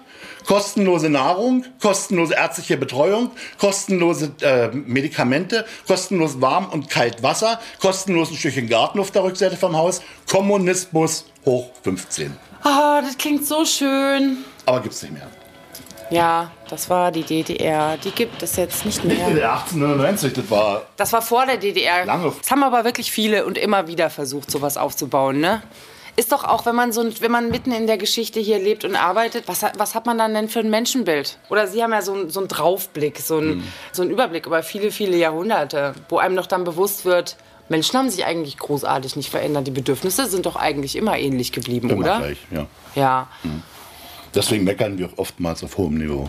kostenlose 0.49 1.09
Nahrung, 1.09 1.63
kostenlose 1.79 2.33
ärztliche 2.33 2.75
Betreuung, 2.75 3.29
kostenlose 3.59 4.31
äh, 4.41 4.69
Medikamente, 4.73 5.63
kostenlos 5.87 6.41
warm 6.41 6.65
und 6.69 6.89
kalt 6.89 7.21
Wasser, 7.21 7.59
kostenlos 7.79 8.31
ein 8.31 8.35
Stückchen 8.35 8.67
Garten 8.67 8.99
auf 8.99 9.11
der 9.11 9.23
Rückseite 9.23 9.57
vom 9.57 9.77
Haus, 9.77 10.01
Kommunismus 10.27 11.25
hoch 11.45 11.69
15. 11.83 12.35
Ah, 12.63 12.99
das 13.01 13.15
klingt 13.15 13.45
so 13.45 13.63
schön. 13.63 14.39
Aber 14.65 14.81
gibt's 14.81 15.03
nicht 15.03 15.13
mehr. 15.13 15.27
Ja, 16.09 16.49
das 16.67 16.89
war 16.89 17.11
die 17.11 17.21
DDR. 17.21 17.97
Die 17.97 18.09
gibt 18.09 18.41
es 18.41 18.55
jetzt 18.55 18.83
nicht 18.83 19.05
Nicht 19.05 19.19
mehr. 19.19 19.35
der 19.35 19.53
1899, 19.53 20.33
das 20.33 20.49
war 20.49 20.81
Das 20.97 21.13
war 21.13 21.21
vor 21.21 21.45
der 21.45 21.57
DDR. 21.57 22.05
Lange. 22.05 22.33
Das 22.41 22.49
haben 22.49 22.63
aber 22.63 22.83
wirklich 22.83 23.11
viele 23.11 23.45
und 23.45 23.59
immer 23.59 23.87
wieder 23.87 24.09
versucht, 24.09 24.49
sowas 24.49 24.77
aufzubauen, 24.77 25.39
ne? 25.39 25.61
Ist 26.15 26.31
doch 26.31 26.43
auch, 26.43 26.65
wenn 26.65 26.75
man, 26.75 26.91
so, 26.91 27.01
ein- 27.01 27.13
wenn 27.21 27.31
man 27.31 27.49
mitten 27.49 27.71
in 27.71 27.87
der 27.87 27.97
Geschichte 27.97 28.39
hier 28.39 28.59
lebt 28.59 28.83
und 28.85 28.95
arbeitet, 28.95 29.47
was, 29.47 29.63
hat- 29.63 29.77
was 29.79 29.95
hat 29.95 30.05
man 30.05 30.17
dann 30.17 30.33
denn 30.33 30.49
für 30.49 30.59
ein 30.59 30.69
Menschenbild? 30.69 31.37
Oder 31.49 31.67
Sie 31.67 31.81
haben 31.83 31.91
ja 31.91 32.01
so, 32.01 32.13
ein- 32.13 32.29
so 32.29 32.39
einen 32.39 32.47
Draufblick, 32.49 33.19
so 33.19 33.37
einen, 33.37 33.63
so 33.91 34.01
einen 34.01 34.11
Überblick 34.11 34.45
über 34.45 34.61
viele, 34.63 34.91
viele 34.91 35.17
Jahrhunderte, 35.17 35.93
wo 36.09 36.17
einem 36.17 36.35
doch 36.35 36.45
dann 36.47 36.63
bewusst 36.63 37.05
wird, 37.05 37.37
Menschen 37.69 37.97
haben 37.99 38.09
sich 38.09 38.25
eigentlich 38.25 38.57
großartig 38.57 39.15
nicht 39.15 39.29
verändert. 39.29 39.67
Die 39.67 39.71
Bedürfnisse 39.71 40.27
sind 40.27 40.45
doch 40.47 40.55
eigentlich 40.55 40.95
immer 40.95 41.17
ähnlich 41.19 41.51
geblieben, 41.51 41.89
immer 41.89 41.99
oder? 42.01 42.17
gleich. 42.17 42.37
Ja. 42.51 42.65
Ja. 42.95 43.27
Deswegen 44.33 44.63
meckern 44.63 44.97
wir 44.97 45.07
auch 45.09 45.17
oftmals 45.17 45.63
auf 45.63 45.77
hohem 45.77 45.97
Niveau. 45.99 46.27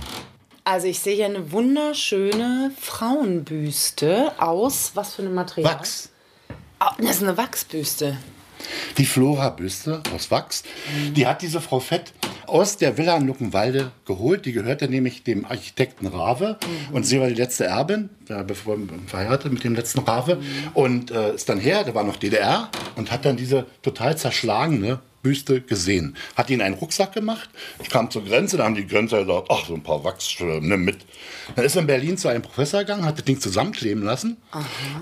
Also 0.64 0.86
ich 0.86 1.00
sehe 1.00 1.14
hier 1.16 1.24
eine 1.24 1.50
wunderschöne 1.52 2.70
Frauenbüste 2.78 4.32
aus, 4.38 4.92
was 4.94 5.14
für 5.14 5.22
einem 5.22 5.34
Material? 5.34 5.74
Wachs. 5.74 6.10
Ah, 6.78 6.94
das 6.98 7.16
ist 7.16 7.22
eine 7.22 7.36
Wachsbüste. 7.36 8.16
Die 8.98 9.06
Flora-Büste 9.06 10.02
aus 10.14 10.30
Wachs, 10.30 10.64
die 11.14 11.26
hat 11.26 11.42
diese 11.42 11.60
Frau 11.60 11.80
Fett 11.80 12.12
aus 12.50 12.76
der 12.76 12.98
Villa 12.98 13.16
in 13.16 13.26
Luckenwalde 13.26 13.92
geholt. 14.04 14.44
Die 14.44 14.52
gehörte 14.52 14.88
nämlich 14.88 15.22
dem 15.22 15.44
Architekten 15.44 16.06
Rave. 16.06 16.58
Und 16.92 17.04
sie 17.04 17.20
war 17.20 17.28
die 17.28 17.34
letzte 17.34 17.64
Erbin, 17.64 18.10
bevor 18.46 18.76
verheiratet 19.06 19.52
mit 19.52 19.64
dem 19.64 19.74
letzten 19.74 20.00
Rave. 20.00 20.40
Und 20.74 21.10
äh, 21.10 21.34
ist 21.34 21.48
dann 21.48 21.60
her, 21.60 21.84
der 21.84 21.94
war 21.94 22.04
noch 22.04 22.16
DDR, 22.16 22.68
und 22.96 23.12
hat 23.12 23.24
dann 23.24 23.36
diese 23.36 23.66
total 23.82 24.16
zerschlagene 24.16 25.00
Büste 25.22 25.60
gesehen. 25.60 26.16
Hat 26.36 26.50
ihn 26.50 26.62
einen 26.62 26.74
Rucksack 26.74 27.12
gemacht. 27.12 27.50
Ich 27.82 27.90
kam 27.90 28.10
zur 28.10 28.24
Grenze, 28.24 28.56
da 28.56 28.64
haben 28.64 28.74
die 28.74 28.86
Grenzer 28.86 29.24
gesagt, 29.24 29.48
ach, 29.50 29.66
so 29.66 29.74
ein 29.74 29.82
paar 29.82 30.02
Wachs, 30.02 30.36
nimm 30.40 30.84
mit. 30.84 30.98
Dann 31.56 31.64
ist 31.64 31.76
er 31.76 31.82
in 31.82 31.86
Berlin 31.86 32.16
zu 32.16 32.28
einem 32.28 32.42
Professor 32.42 32.80
gegangen, 32.80 33.04
hat 33.04 33.18
das 33.18 33.24
Ding 33.24 33.40
zusammenkleben 33.40 34.02
lassen. 34.02 34.38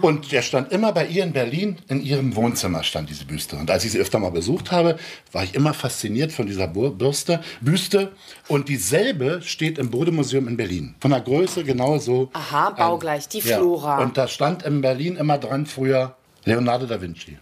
Und 0.03 0.33
der 0.33 0.43
stand 0.43 0.73
immer 0.73 0.93
bei 0.93 1.07
ihr 1.07 1.25
in 1.25 1.33
Berlin, 1.33 1.79
in 1.89 2.03
ihrem 2.03 2.35
Wohnzimmer 2.35 2.83
stand 2.83 3.11
diese 3.11 3.25
Büste. 3.25 3.57
Und 3.57 3.71
als 3.71 3.85
ich 3.85 3.93
sie 3.93 3.99
öfter 3.99 4.19
mal 4.19 4.31
besucht 4.31 4.73
habe, 4.73 4.99
war 5.33 5.45
ich 5.45 5.55
immer 5.55 5.75
fasziniert 5.75 6.33
von 6.33 6.47
dieser 6.47 6.67
Bürste, 6.69 7.41
Büste. 7.61 8.13
Und 8.49 8.69
dieselbe 8.69 9.41
steht 9.43 9.79
im 9.79 9.91
Bodemuseum 9.91 10.49
in 10.49 10.57
Berlin. 10.57 10.95
Von 11.01 11.13
der 11.13 11.21
Größe 11.21 11.65
genauso. 11.65 12.31
Aha, 12.33 12.71
baugleich, 12.71 13.29
die 13.29 13.41
Flora. 13.41 14.03
Und 14.03 14.17
da 14.17 14.27
stand 14.27 14.63
in 14.65 14.81
Berlin 14.81 15.17
immer 15.17 15.39
dran 15.39 15.67
früher 15.67 16.17
Leonardo 16.45 16.87
da 16.87 17.01
Vinci. 17.01 17.39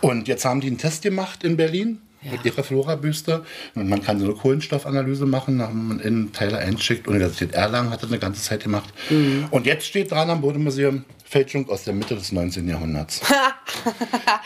Und 0.00 0.28
jetzt 0.28 0.44
haben 0.44 0.60
die 0.60 0.68
einen 0.68 0.78
Test 0.78 1.02
gemacht 1.02 1.44
in 1.44 1.56
Berlin 1.56 2.00
mit 2.30 2.44
ihrer 2.44 2.62
Flora-Büste. 2.62 3.44
Und 3.74 3.88
man 3.88 4.02
kann 4.02 4.18
so 4.18 4.24
eine 4.24 4.34
Kohlenstoffanalyse 4.34 5.26
machen, 5.26 5.56
nach 5.56 5.72
man 5.72 6.00
in 6.00 6.32
Teile 6.32 6.58
einschickt. 6.58 7.06
Universität 7.08 7.52
Erlangen 7.52 7.90
hat 7.90 8.02
das 8.02 8.10
eine 8.10 8.18
ganze 8.18 8.42
Zeit 8.42 8.62
gemacht. 8.62 8.92
Mhm. 9.10 9.46
Und 9.50 9.66
jetzt 9.66 9.86
steht 9.86 10.10
dran 10.10 10.30
am 10.30 10.40
Bodemuseum 10.40 11.04
Fälschung 11.24 11.68
aus 11.68 11.84
der 11.84 11.94
Mitte 11.94 12.14
des 12.14 12.32
19. 12.32 12.68
Jahrhunderts. 12.68 13.20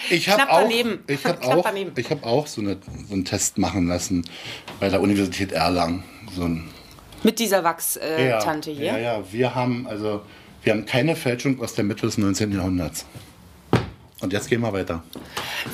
Ich 0.08 0.28
habe 0.28 0.50
auch, 0.50 0.70
ich 1.06 1.24
hab 1.26 1.44
auch, 1.44 1.72
ich 1.96 2.10
hab 2.10 2.24
auch 2.24 2.46
so, 2.46 2.60
eine, 2.60 2.78
so 3.06 3.14
einen 3.14 3.24
Test 3.24 3.58
machen 3.58 3.86
lassen 3.86 4.24
bei 4.78 4.88
der 4.88 5.00
Universität 5.00 5.52
Erlangen. 5.52 6.04
So 6.34 6.44
ein 6.44 6.68
Mit 7.22 7.38
dieser 7.38 7.64
Wachstante 7.64 8.70
hier. 8.70 8.86
ja, 8.86 8.98
ja, 8.98 9.22
wir 9.30 9.54
haben 9.54 9.86
also 9.86 10.22
wir 10.62 10.74
haben 10.74 10.84
keine 10.84 11.16
Fälschung 11.16 11.60
aus 11.60 11.74
der 11.74 11.84
Mitte 11.84 12.06
des 12.06 12.18
19. 12.18 12.52
Jahrhunderts. 12.52 13.06
Und 14.20 14.32
jetzt 14.32 14.48
gehen 14.48 14.60
wir 14.60 14.72
weiter. 14.72 15.02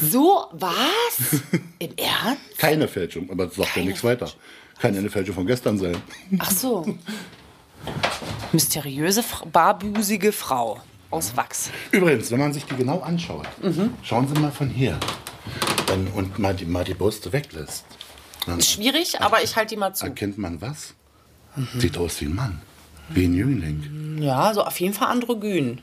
So, 0.00 0.46
was? 0.52 1.40
Im 1.78 1.90
Ernst? 1.96 2.58
Keine 2.58 2.86
Fälschung, 2.88 3.28
aber 3.30 3.46
das 3.46 3.56
sagt 3.56 3.76
ja 3.76 3.82
nichts 3.82 4.04
weiter. 4.04 4.30
Kann 4.78 4.94
ja 4.94 5.00
eine 5.00 5.10
Fälschung 5.10 5.34
von 5.34 5.46
gestern 5.46 5.78
sein. 5.78 5.96
Ach 6.38 6.50
so. 6.50 6.86
Mysteriöse, 8.52 9.24
barbusige 9.52 10.32
Frau 10.32 10.80
aus 11.10 11.36
Wachs. 11.36 11.70
Übrigens, 11.90 12.30
wenn 12.30 12.38
man 12.40 12.52
sich 12.52 12.64
die 12.64 12.76
genau 12.76 13.00
anschaut, 13.00 13.46
schauen 14.02 14.28
Sie 14.32 14.40
mal 14.40 14.52
von 14.52 14.68
hier 14.68 14.98
dann, 15.86 16.06
und 16.08 16.38
mal 16.38 16.54
die, 16.54 16.64
mal 16.66 16.84
die 16.84 16.94
Brüste 16.94 17.32
weglässt. 17.32 17.84
Dann 18.46 18.60
Schwierig, 18.60 19.20
aber 19.20 19.42
ich 19.42 19.56
halte 19.56 19.74
die 19.74 19.80
mal 19.80 19.94
zu. 19.94 20.04
erkennt 20.06 20.38
man 20.38 20.60
was? 20.60 20.94
Sieht 21.78 21.96
aus 21.96 22.20
wie 22.20 22.26
ein 22.26 22.34
Mann, 22.34 22.60
wie 23.08 23.24
ein 23.24 23.34
Jüngling. 23.34 24.18
Ja, 24.20 24.52
so 24.52 24.62
auf 24.62 24.78
jeden 24.78 24.94
Fall 24.94 25.08
androgyn. 25.08 25.80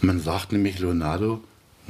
Man 0.00 0.20
sagt 0.20 0.52
nämlich 0.52 0.78
Leonardo 0.78 1.42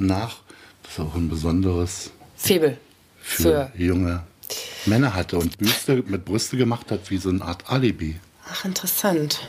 nach, 0.05 0.37
dass 0.83 0.99
er 0.99 1.05
auch 1.05 1.15
ein 1.15 1.29
besonderes 1.29 2.11
Febel. 2.35 2.77
für, 3.21 3.71
junge 3.75 4.23
Männer 4.85 5.13
hatte 5.13 5.37
und 5.37 5.57
Büste 5.57 6.03
mit 6.07 6.25
Brüste 6.25 6.57
gemacht 6.57 6.91
hat, 6.91 7.09
wie 7.09 7.17
so 7.17 7.29
eine 7.29 7.41
Art 7.41 7.69
Alibi. 7.69 8.19
Ach, 8.51 8.65
interessant. 8.65 9.47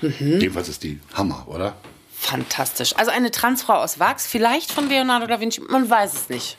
Jedenfalls 0.00 0.68
ist 0.68 0.82
die 0.82 1.00
Hammer, 1.14 1.46
oder? 1.46 1.74
Fantastisch. 2.12 2.94
Also 2.96 3.10
eine 3.10 3.30
Transfrau 3.30 3.74
aus 3.74 3.98
Wachs, 3.98 4.26
vielleicht 4.26 4.72
von 4.72 4.88
Leonardo 4.88 5.26
da 5.26 5.40
Vinci, 5.40 5.60
man 5.60 5.88
weiß 5.88 6.14
es 6.14 6.28
nicht. 6.28 6.56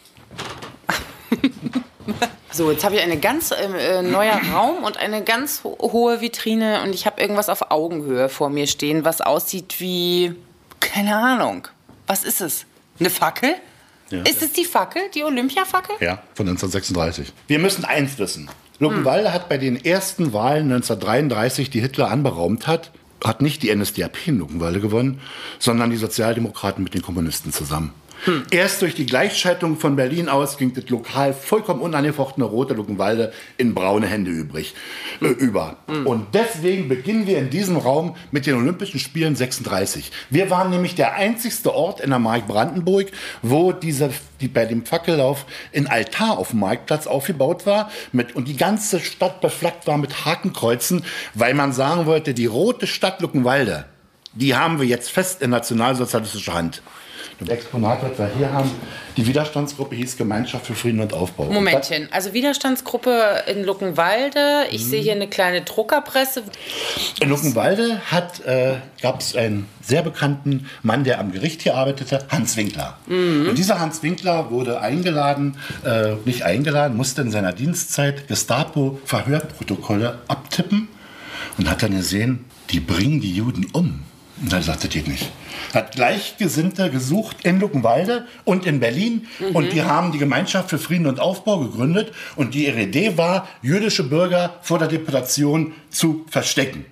so, 2.51 2.71
jetzt 2.71 2.83
habe 2.83 2.95
ich 2.95 3.01
eine 3.01 3.17
ganz 3.17 3.51
äh, 3.51 3.97
äh, 3.97 4.01
neuer 4.01 4.39
Raum 4.53 4.83
und 4.83 4.97
eine 4.97 5.23
ganz 5.23 5.63
ho 5.63 5.77
hohe 5.79 6.21
Vitrine 6.21 6.83
und 6.83 6.93
ich 6.93 7.05
habe 7.05 7.19
irgendwas 7.19 7.49
auf 7.49 7.71
Augenhöhe 7.71 8.29
vor 8.29 8.49
mir 8.49 8.67
stehen, 8.67 9.03
was 9.03 9.21
aussieht 9.21 9.75
wie 9.79 10.35
keine 10.79 11.17
Ahnung. 11.17 11.67
Was 12.05 12.23
ist 12.23 12.39
es? 12.39 12.65
Eine 12.99 13.09
Fackel? 13.09 13.55
Ja. 14.09 14.21
Ist 14.21 14.41
es 14.41 14.53
die 14.53 14.65
Fackel, 14.65 15.03
die 15.13 15.23
Olympiafackel? 15.23 15.95
Ja, 15.99 16.23
von 16.33 16.47
1936. 16.47 17.33
Wir 17.47 17.59
müssen 17.59 17.83
eins 17.85 18.17
wissen. 18.17 18.49
Luckenwalde 18.79 19.33
hat 19.33 19.49
bei 19.49 19.57
den 19.57 19.83
ersten 19.83 20.33
Wahlen 20.33 20.71
1933, 20.71 21.69
die 21.69 21.81
Hitler 21.81 22.09
anberaumt 22.11 22.67
hat, 22.67 22.91
hat 23.23 23.41
nicht 23.41 23.63
die 23.63 23.75
NSDAP 23.75 24.27
in 24.27 24.37
Luckenwalde 24.37 24.79
gewonnen, 24.79 25.19
sondern 25.59 25.89
die 25.89 25.97
Sozialdemokraten 25.97 26.83
mit 26.83 26.93
den 26.93 27.01
Kommunisten 27.01 27.51
zusammen. 27.51 27.93
Erst 28.51 28.81
durch 28.81 28.95
die 28.95 29.05
Gleichschaltung 29.05 29.77
von 29.77 29.95
Berlin 29.95 30.29
aus 30.29 30.57
ging 30.57 30.73
das 30.73 30.89
lokal 30.89 31.33
vollkommen 31.33 31.81
unangefochtene 31.81 32.45
rote 32.45 32.73
Luckenwalde 32.73 33.31
in 33.57 33.73
braune 33.73 34.07
Hände 34.07 34.31
übrig, 34.31 34.73
äh, 35.21 35.27
über. 35.27 35.77
Und 36.05 36.33
deswegen 36.33 36.87
beginnen 36.87 37.27
wir 37.27 37.37
in 37.37 37.49
diesem 37.49 37.77
Raum 37.77 38.15
mit 38.31 38.45
den 38.45 38.55
Olympischen 38.55 38.99
Spielen 38.99 39.35
36. 39.35 40.11
Wir 40.29 40.49
waren 40.49 40.69
nämlich 40.69 40.95
der 40.95 41.13
einzigste 41.13 41.73
Ort 41.73 42.01
in 42.01 42.09
der 42.09 42.19
Mark 42.19 42.47
Brandenburg, 42.47 43.07
wo 43.41 43.71
diese, 43.71 44.09
die 44.41 44.47
bei 44.47 44.65
dem 44.65 44.85
Fackellauf 44.85 45.45
ein 45.73 45.87
Altar 45.87 46.37
auf 46.37 46.49
dem 46.49 46.59
Marktplatz 46.59 47.07
aufgebaut 47.07 47.65
war 47.65 47.89
mit, 48.11 48.35
und 48.35 48.47
die 48.47 48.57
ganze 48.57 48.99
Stadt 48.99 49.41
beflaggt 49.41 49.87
war 49.87 49.97
mit 49.97 50.25
Hakenkreuzen, 50.25 51.03
weil 51.33 51.53
man 51.53 51.71
sagen 51.71 52.05
wollte, 52.05 52.33
die 52.33 52.45
rote 52.45 52.87
Stadt 52.87 53.21
Luckenwalde, 53.21 53.85
die 54.33 54.55
haben 54.55 54.79
wir 54.79 54.87
jetzt 54.87 55.09
fest 55.09 55.41
in 55.41 55.49
nationalsozialistischer 55.49 56.53
Hand. 56.53 56.81
Das 57.39 57.49
Exponat, 57.49 57.99
was 58.01 58.17
wir 58.17 58.31
hier 58.35 58.51
haben, 58.51 58.71
die 59.15 59.27
Widerstandsgruppe 59.27 59.95
hieß 59.95 60.17
Gemeinschaft 60.17 60.65
für 60.65 60.73
Frieden 60.73 61.01
und 61.01 61.13
Aufbau. 61.13 61.43
Und 61.43 61.53
Momentchen, 61.53 62.07
also 62.11 62.33
Widerstandsgruppe 62.33 63.43
in 63.45 63.63
Luckenwalde. 63.63 64.65
Ich 64.71 64.83
sehe 64.85 65.01
hier 65.01 65.11
eine 65.11 65.27
kleine 65.27 65.61
Druckerpresse. 65.61 66.43
In 67.21 67.29
Luckenwalde 67.29 68.01
äh, 68.45 68.73
gab 69.03 69.19
es 69.19 69.35
einen 69.35 69.67
sehr 69.81 70.01
bekannten 70.01 70.67
Mann, 70.81 71.03
der 71.03 71.19
am 71.19 71.31
Gericht 71.31 71.61
hier 71.61 71.75
arbeitete, 71.75 72.25
Hans 72.29 72.57
Winkler. 72.57 72.97
Und 73.07 73.55
dieser 73.55 73.79
Hans 73.79 74.01
Winkler 74.01 74.49
wurde 74.49 74.81
eingeladen, 74.81 75.57
äh, 75.85 76.13
nicht 76.25 76.43
eingeladen, 76.43 76.97
musste 76.97 77.21
in 77.21 77.29
seiner 77.29 77.53
Dienstzeit 77.53 78.27
Gestapo-Verhörprotokolle 78.27 80.17
abtippen 80.27 80.87
und 81.59 81.69
hat 81.69 81.83
dann 81.83 81.95
gesehen, 81.95 82.45
die 82.71 82.79
bringen 82.79 83.21
die 83.21 83.33
Juden 83.33 83.67
um. 83.73 84.06
Dann 84.41 84.61
sagte, 84.61 84.87
das 84.87 85.07
nicht. 85.07 85.31
Hat 85.73 85.93
Gleichgesinnte 85.93 86.91
gesucht 86.91 87.37
in 87.43 87.59
Luckenwalde 87.59 88.27
und 88.45 88.65
in 88.65 88.79
Berlin. 88.79 89.27
Und 89.53 89.73
die 89.73 89.83
haben 89.83 90.11
die 90.11 90.19
Gemeinschaft 90.19 90.69
für 90.69 90.77
Frieden 90.77 91.07
und 91.07 91.19
Aufbau 91.19 91.59
gegründet. 91.59 92.13
Und 92.35 92.53
die 92.53 92.67
ihre 92.67 92.81
Idee 92.81 93.17
war, 93.17 93.47
jüdische 93.61 94.03
Bürger 94.03 94.55
vor 94.61 94.79
der 94.79 94.87
Deportation 94.87 95.73
zu 95.89 96.25
verstecken. 96.29 96.85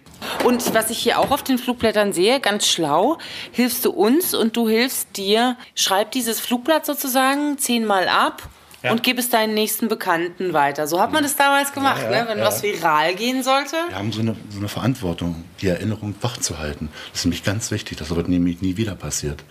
Und 0.43 0.73
was 0.73 0.89
ich 0.89 0.97
hier 0.97 1.19
auch 1.19 1.31
auf 1.31 1.43
den 1.43 1.57
Flugblättern 1.57 2.13
sehe, 2.13 2.39
ganz 2.39 2.67
schlau, 2.67 3.17
hilfst 3.51 3.85
du 3.85 3.91
uns 3.91 4.33
und 4.33 4.57
du 4.57 4.67
hilfst 4.67 5.15
dir. 5.17 5.55
Schreib 5.75 6.11
dieses 6.11 6.39
Flugblatt 6.39 6.85
sozusagen 6.85 7.57
zehnmal 7.57 8.07
ab 8.07 8.49
Ja. 8.85 8.91
und 8.91 9.03
gib 9.03 9.17
es 9.19 9.29
deinen 9.29 9.53
nächsten 9.53 9.87
Bekannten 9.87 10.53
weiter. 10.53 10.87
So 10.87 10.99
hat 11.01 11.11
man 11.11 11.23
das 11.23 11.35
damals 11.35 11.73
gemacht, 11.73 12.01
Ja, 12.03 12.23
ne? 12.23 12.29
wenn 12.29 12.39
was 12.39 12.63
viral 12.63 13.15
gehen 13.15 13.43
sollte. 13.43 13.75
Wir 13.89 13.97
haben 13.97 14.11
so 14.11 14.21
eine, 14.21 14.35
so 14.49 14.59
eine 14.59 14.67
Verantwortung, 14.67 15.43
die 15.61 15.67
Erinnerung 15.67 16.15
wachzuhalten. 16.21 16.89
Das 17.11 17.19
ist 17.21 17.25
nämlich 17.25 17.43
ganz 17.43 17.71
wichtig. 17.71 17.97
Das 17.97 18.15
wird 18.15 18.27
nämlich 18.29 18.61
nie 18.61 18.77
wieder 18.77 18.95
passiert. 18.95 19.43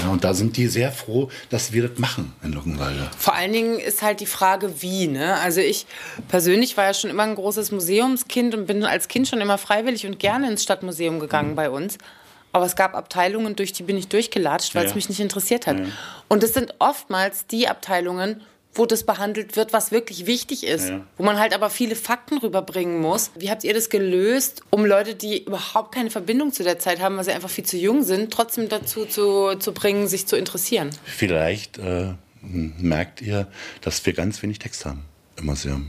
Ja, 0.00 0.10
und 0.10 0.22
da 0.22 0.32
sind 0.34 0.56
die 0.56 0.68
sehr 0.68 0.92
froh, 0.92 1.28
dass 1.50 1.72
wir 1.72 1.88
das 1.88 1.98
machen 1.98 2.32
in 2.44 2.52
Luckenwalde. 2.52 3.08
Vor 3.18 3.34
allen 3.34 3.52
Dingen 3.52 3.78
ist 3.80 4.02
halt 4.02 4.20
die 4.20 4.26
Frage, 4.26 4.80
wie. 4.82 5.08
Ne? 5.08 5.34
Also 5.40 5.60
ich 5.60 5.86
persönlich 6.28 6.76
war 6.76 6.84
ja 6.84 6.94
schon 6.94 7.10
immer 7.10 7.24
ein 7.24 7.34
großes 7.34 7.72
Museumskind 7.72 8.54
und 8.54 8.66
bin 8.66 8.84
als 8.84 9.08
Kind 9.08 9.26
schon 9.26 9.40
immer 9.40 9.58
freiwillig 9.58 10.06
und 10.06 10.18
gerne 10.20 10.48
ins 10.48 10.62
Stadtmuseum 10.62 11.16
Mhm. 11.16 11.20
gegangen 11.20 11.54
bei 11.56 11.68
uns. 11.70 11.98
Aber 12.52 12.64
es 12.64 12.76
gab 12.76 12.94
Abteilungen, 12.94 13.56
durch 13.56 13.72
die 13.72 13.82
bin 13.82 13.96
ich 13.96 14.08
durchgelatscht, 14.08 14.74
weil 14.74 14.84
Ja. 14.84 14.88
es 14.90 14.94
mich 14.94 15.08
nicht 15.08 15.20
interessiert 15.20 15.66
hat. 15.66 15.78
Ja. 15.80 15.86
Und 16.28 16.42
es 16.44 16.54
sind 16.54 16.74
oftmals 16.78 17.46
die 17.46 17.66
Abteilungen, 17.68 18.40
wo 18.74 18.86
das 18.86 19.04
behandelt 19.04 19.56
wird, 19.56 19.72
was 19.72 19.90
wirklich 19.90 20.26
wichtig 20.26 20.64
ist. 20.64 20.88
Ja. 20.90 21.00
Wo 21.16 21.24
man 21.24 21.38
halt 21.38 21.52
aber 21.52 21.68
viele 21.70 21.96
Fakten 21.96 22.38
rüberbringen 22.38 23.00
muss. 23.00 23.30
Wie 23.36 23.50
habt 23.50 23.64
ihr 23.64 23.74
das 23.74 23.88
gelöst, 23.90 24.62
um 24.70 24.84
Leute, 24.84 25.14
die 25.14 25.44
überhaupt 25.44 25.94
keine 25.94 26.10
Verbindung 26.10 26.52
zu 26.52 26.62
der 26.62 26.78
Zeit 26.78 27.00
haben, 27.00 27.16
weil 27.16 27.24
sie 27.24 27.32
einfach 27.32 27.50
viel 27.50 27.64
zu 27.64 27.76
jung 27.76 28.04
sind, 28.04 28.32
trotzdem 28.32 28.68
dazu 28.68 29.04
zu, 29.04 29.56
zu 29.58 29.72
bringen, 29.72 30.06
sich 30.06 30.26
zu 30.26 30.36
interessieren? 30.36 30.90
Vielleicht 31.04 31.78
äh, 31.78 32.12
merkt 32.42 33.20
ihr, 33.22 33.48
dass 33.80 34.04
wir 34.06 34.12
ganz 34.12 34.42
wenig 34.42 34.58
Text 34.60 34.84
haben 34.86 35.04
im 35.36 35.46
Museum. 35.46 35.88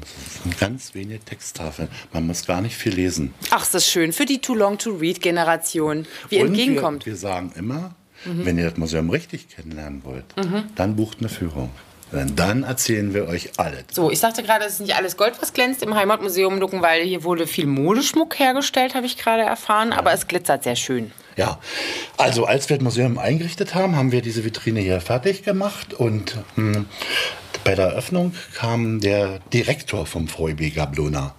Ganz 0.59 0.93
wenige 0.95 1.19
Texttafeln. 1.19 1.89
Man 2.13 2.25
muss 2.27 2.45
gar 2.45 2.61
nicht 2.61 2.75
viel 2.75 2.93
lesen. 2.93 3.33
Ach, 3.51 3.63
ist 3.63 3.73
das 3.73 3.87
schön 3.87 4.13
für 4.13 4.25
die 4.25 4.39
Too 4.41 4.55
Long 4.55 4.77
to 4.77 4.91
Read 4.91 5.21
Generation. 5.21 6.05
Wie 6.29 6.39
Und 6.41 6.47
entgegenkommt. 6.47 7.05
Wir, 7.05 7.13
wir 7.13 7.17
sagen 7.17 7.51
immer, 7.55 7.95
Mhm. 8.25 8.45
wenn 8.45 8.57
ihr 8.57 8.69
das 8.69 8.77
Museum 8.77 9.09
richtig 9.09 9.47
kennenlernen 9.47 10.03
wollt, 10.03 10.25
dann 10.75 10.97
bucht 10.97 11.19
eine 11.19 11.29
Führung. 11.29 11.69
Denn 12.11 12.35
dann 12.35 12.63
erzählen 12.63 13.13
wir 13.13 13.27
euch 13.27 13.51
alles. 13.57 13.83
So, 13.91 14.09
ich 14.09 14.19
sagte 14.19 14.41
gerade, 14.41 14.65
es 14.65 14.73
ist 14.73 14.81
nicht 14.81 14.95
alles 14.95 15.15
Gold, 15.15 15.33
was 15.41 15.53
glänzt 15.53 15.83
im 15.83 15.93
Heimatmuseum 15.93 16.59
Luckenwalde. 16.59 17.05
Hier 17.05 17.23
wurde 17.23 17.45
viel 17.45 17.67
Modeschmuck 17.67 18.39
hergestellt, 18.39 18.95
habe 18.95 19.05
ich 19.05 19.17
gerade 19.17 19.43
erfahren, 19.43 19.93
aber 19.93 20.11
es 20.13 20.27
glitzert 20.27 20.63
sehr 20.63 20.75
schön. 20.75 21.11
Ja, 21.37 21.59
also 22.17 22.45
als 22.45 22.69
wir 22.69 22.77
das 22.77 22.83
Museum 22.83 23.17
eingerichtet 23.17 23.75
haben, 23.75 23.95
haben 23.95 24.11
wir 24.11 24.21
diese 24.21 24.43
Vitrine 24.43 24.79
hier 24.79 24.99
fertig 24.99 25.43
gemacht 25.43 25.93
und 25.93 26.37
mh, 26.55 26.85
bei 27.63 27.75
der 27.75 27.87
Eröffnung 27.87 28.33
kam 28.55 28.99
der 28.99 29.39
Direktor 29.53 30.05
vom 30.05 30.27
VEB 30.27 30.73
Gablona. 30.73 31.35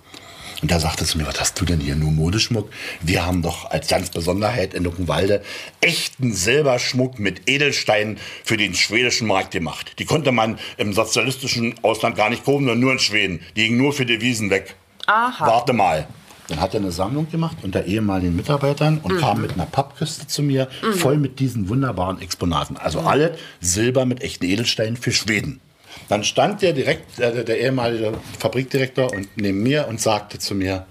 Und 0.63 0.71
da 0.71 0.79
sagte 0.79 1.05
zu 1.07 1.17
mir, 1.17 1.27
was 1.27 1.41
hast 1.41 1.59
du 1.61 1.65
denn 1.65 1.81
hier, 1.81 1.97
nur 1.97 2.11
Modeschmuck? 2.13 2.71
Wir 3.01 3.25
haben 3.25 3.41
doch 3.41 3.71
als 3.71 3.89
ganz 3.89 4.11
Besonderheit 4.11 4.75
in 4.75 4.85
Luckenwalde 4.85 5.43
echten 5.81 6.35
Silberschmuck 6.35 7.19
mit 7.19 7.49
Edelsteinen 7.49 8.19
für 8.45 8.59
den 8.59 8.75
schwedischen 8.75 9.27
Markt 9.27 9.53
gemacht. 9.53 9.95
Die 9.99 10.05
konnte 10.05 10.33
man 10.33 10.59
im 10.77 10.93
sozialistischen 10.93 11.75
Ausland 11.83 12.17
gar 12.17 12.29
nicht 12.29 12.45
kaufen, 12.45 12.65
sondern 12.65 12.81
nur 12.81 12.93
in 12.93 12.99
Schweden. 12.99 13.41
Die 13.57 13.65
gingen 13.67 13.79
nur 13.79 13.93
für 13.95 14.05
Devisen 14.05 14.51
weg. 14.51 14.75
Aha. 15.07 15.47
Warte 15.47 15.73
mal. 15.73 16.07
Dann 16.49 16.61
hat 16.61 16.75
er 16.75 16.81
eine 16.81 16.91
Sammlung 16.93 17.31
gemacht 17.31 17.59
unter 17.63 17.85
ehemaligen 17.87 18.35
Mitarbeitern 18.37 18.99
und 19.03 19.15
Mhm. 19.15 19.19
kam 19.21 19.41
mit 19.41 19.53
einer 19.53 19.67
Pappkiste 19.67 20.27
zu 20.27 20.43
mir, 20.43 20.69
Mhm. 20.83 20.93
voll 20.95 21.17
mit 21.17 21.39
diesen 21.39 21.69
wunderbaren 21.69 22.21
Exponaten. 22.21 22.77
Also 22.77 23.01
alle 23.01 23.39
Silber 23.61 24.05
mit 24.05 24.21
echten 24.21 24.45
Edelsteinen 24.45 24.97
für 24.97 25.13
Schweden. 25.13 25.61
Dann 26.09 26.25
stand 26.25 26.63
der 26.63 26.73
direkt, 26.73 27.19
äh, 27.19 27.45
der 27.45 27.61
ehemalige 27.61 28.15
Fabrikdirektor 28.39 29.13
und 29.13 29.29
neben 29.37 29.63
mir 29.63 29.87
und 29.89 30.01
sagte 30.01 30.39
zu 30.39 30.55
mir, 30.55 30.87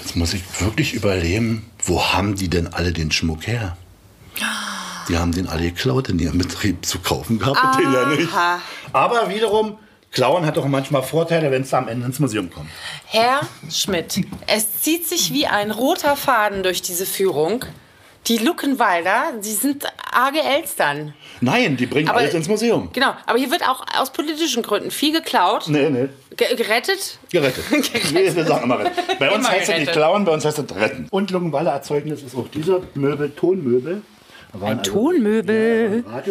jetzt 0.00 0.16
muss 0.16 0.34
ich 0.34 0.42
wirklich 0.60 0.94
überlegen, 0.94 1.70
wo 1.84 2.02
haben 2.02 2.34
die 2.34 2.48
denn 2.48 2.68
alle 2.68 2.92
den 2.92 3.10
Schmuck 3.10 3.46
her? 3.46 3.76
Die 5.08 5.16
haben 5.16 5.30
den 5.30 5.46
alle 5.46 5.62
geklaut 5.62 6.08
in 6.08 6.18
ihrem 6.18 6.38
Betrieb 6.38 6.84
zu 6.84 6.98
kaufen 6.98 7.38
gehabt, 7.38 7.78
den 7.78 7.92
ja 7.92 8.06
nicht. 8.06 8.28
Aha. 8.32 8.60
Aber 8.92 9.28
wiederum, 9.30 9.78
Klauen 10.10 10.46
hat 10.46 10.56
auch 10.58 10.66
manchmal 10.66 11.02
Vorteile, 11.02 11.50
wenn 11.50 11.62
es 11.62 11.74
am 11.74 11.88
Ende 11.88 12.06
ins 12.06 12.18
Museum 12.18 12.50
kommt. 12.50 12.70
Herr 13.06 13.40
Schmidt, 13.70 14.26
es 14.46 14.80
zieht 14.80 15.06
sich 15.06 15.32
wie 15.32 15.46
ein 15.46 15.70
roter 15.70 16.16
Faden 16.16 16.62
durch 16.62 16.82
diese 16.82 17.06
Führung. 17.06 17.64
Die 18.28 18.38
Luckenwalder, 18.38 19.34
die 19.44 19.52
sind 19.52 19.84
arge 20.12 20.40
Elstern. 20.40 21.14
Nein, 21.40 21.76
die 21.76 21.86
bringen 21.86 22.08
Aber- 22.08 22.18
alles 22.18 22.34
ins 22.34 22.48
Museum. 22.48 22.88
Genau, 22.92 23.14
aber 23.26 23.38
hier 23.38 23.50
wird 23.50 23.62
auch 23.68 23.84
aus 23.98 24.10
politischen 24.12 24.62
Gründen 24.62 24.90
viel 24.90 25.12
geklaut. 25.12 25.68
Nee, 25.68 25.88
nee. 25.90 26.08
Ge 26.36 26.54
gerettet? 26.56 27.18
Gerettet. 27.30 27.64
Wir 28.12 28.44
sagen 28.44 28.64
immer 28.64 28.78
retten. 28.80 29.00
Bei 29.18 29.28
uns 29.30 29.38
Immer 29.38 29.48
heißt 29.50 29.62
es 29.62 29.68
nicht 29.68 29.76
gerettet. 29.78 29.92
klauen, 29.94 30.24
bei 30.24 30.32
uns 30.32 30.44
heißt 30.44 30.58
es 30.58 30.74
retten. 30.76 31.06
Und 31.10 31.30
Luckenwalder 31.30 31.70
Erzeugnis 31.70 32.22
ist 32.22 32.34
auch 32.36 32.48
dieser 32.48 32.80
Möbel, 32.94 33.30
Tonmöbel. 33.30 34.02
Ein 34.60 34.78
also- 34.78 34.90
Tonmöbel. 34.92 36.04
Ja. 36.06 36.22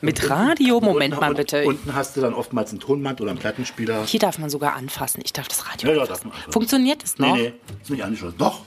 Mit 0.00 0.30
Radio, 0.30 0.80
Moment 0.80 1.14
Unten- 1.14 1.20
mal 1.20 1.30
und- 1.30 1.36
bitte. 1.36 1.64
Unten 1.64 1.94
hast 1.94 2.16
du 2.16 2.20
dann 2.20 2.32
oftmals 2.34 2.70
einen 2.70 2.80
Tonband 2.80 3.20
oder 3.20 3.30
einen 3.30 3.38
Plattenspieler. 3.38 4.04
Hier 4.06 4.20
darf 4.20 4.38
man 4.38 4.48
sogar 4.50 4.74
anfassen. 4.74 5.20
Ich 5.24 5.32
darf 5.32 5.48
das 5.48 5.68
Radio 5.68 5.88
Ja, 5.90 5.94
ja, 5.96 6.00
anfassen. 6.02 6.14
darf 6.14 6.24
man 6.24 6.32
anfassen. 6.34 6.52
Funktioniert 6.52 7.02
das 7.02 7.18
Nee, 7.18 7.26
noch? 7.28 7.36
nee, 7.36 7.52
ist 7.82 7.90
nicht 7.90 8.02
angeschlossen. 8.04 8.36
Doch, 8.38 8.60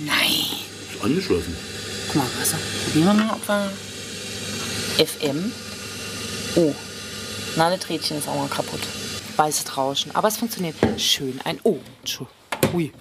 Nein. 0.00 0.16
ist 0.94 1.04
angeschlossen. 1.04 1.56
Guck 2.08 2.16
mal, 2.16 2.26
was 2.40 2.54
Probieren 2.84 3.18
wir 3.18 3.24
mal, 3.24 3.34
ob 3.34 3.48
wir... 3.48 3.70
FM? 5.04 5.52
Oh. 6.56 6.74
Na, 7.56 7.74
das 7.74 7.88
Rädchen 7.88 8.18
ist 8.18 8.28
auch 8.28 8.34
mal 8.34 8.48
kaputt. 8.48 8.80
Weißes 9.36 9.76
Rauschen. 9.76 10.14
Aber 10.14 10.28
es 10.28 10.38
funktioniert. 10.38 10.74
Schön. 10.96 11.38
Ein... 11.44 11.60
Oh, 11.64 11.78
Entschuldigung. 12.00 12.34
Ui. 12.72 12.92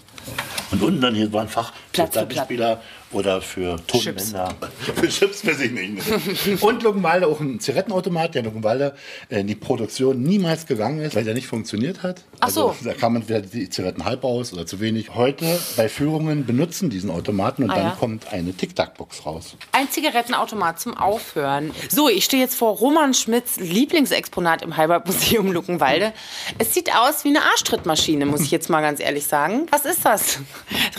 Und 0.71 0.83
unten 0.83 0.99
dann 1.01 1.15
hier 1.15 1.31
war 1.31 1.43
ein 1.43 1.47
Fach 1.47 1.71
Platz 1.93 2.13
für 2.13 2.25
Plattenspieler 2.25 2.81
oder 3.11 3.41
für 3.41 3.77
Tonbänder. 3.87 4.53
Für 4.95 5.07
Chips 5.07 5.45
weiß 5.45 5.59
ich 5.61 5.71
nicht. 5.71 6.61
Und 6.63 6.83
Luckenwalde 6.83 7.27
auch 7.27 7.39
ein 7.39 7.59
Zigarettenautomat, 7.59 8.35
der 8.35 8.39
in 8.39 8.45
Luckenwalde 8.45 8.95
in 9.29 9.47
die 9.47 9.55
Produktion 9.55 10.21
niemals 10.21 10.65
gegangen 10.65 10.99
ist, 10.99 11.15
weil 11.15 11.23
der 11.23 11.33
nicht 11.33 11.47
funktioniert 11.47 12.03
hat. 12.03 12.23
Ach 12.39 12.49
so. 12.49 12.69
Also, 12.69 12.85
da 12.85 12.93
kam 12.93 13.15
entweder 13.15 13.41
die 13.41 13.69
Zigaretten 13.69 14.03
halb 14.03 14.23
aus 14.23 14.51
oder 14.53 14.65
zu 14.65 14.79
wenig. 14.79 15.15
Heute 15.15 15.59
bei 15.77 15.87
Führungen 15.87 16.45
benutzen 16.45 16.89
diesen 16.89 17.09
Automaten 17.09 17.63
und 17.63 17.71
Ah, 17.71 17.75
dann 17.75 17.85
ja. 17.85 17.95
kommt 17.99 18.31
eine 18.33 18.53
Tic-Tac-Box 18.53 19.25
raus. 19.25 19.55
Ein 19.71 19.89
Zigarettenautomat 19.89 20.79
zum 20.79 20.97
Aufhören. 20.97 21.71
So, 21.89 22.09
ich 22.09 22.25
stehe 22.25 22.43
jetzt 22.43 22.55
vor 22.55 22.75
Roman 22.77 23.13
Schmidts 23.13 23.57
Lieblingsexponat 23.57 24.61
im 24.63 24.75
Heimatmuseum 24.75 25.51
Luckenwalde. 25.51 26.13
Es 26.57 26.73
sieht 26.73 26.93
aus 26.93 27.23
wie 27.23 27.29
eine 27.29 27.43
Arschtrittmaschine, 27.43 28.25
muss 28.25 28.41
ich 28.41 28.51
jetzt 28.51 28.69
mal 28.69 28.81
ganz 28.81 28.99
ehrlich 28.99 29.25
sagen. 29.27 29.67
Was 29.71 29.85
ist 29.85 30.03
das? 30.05 30.39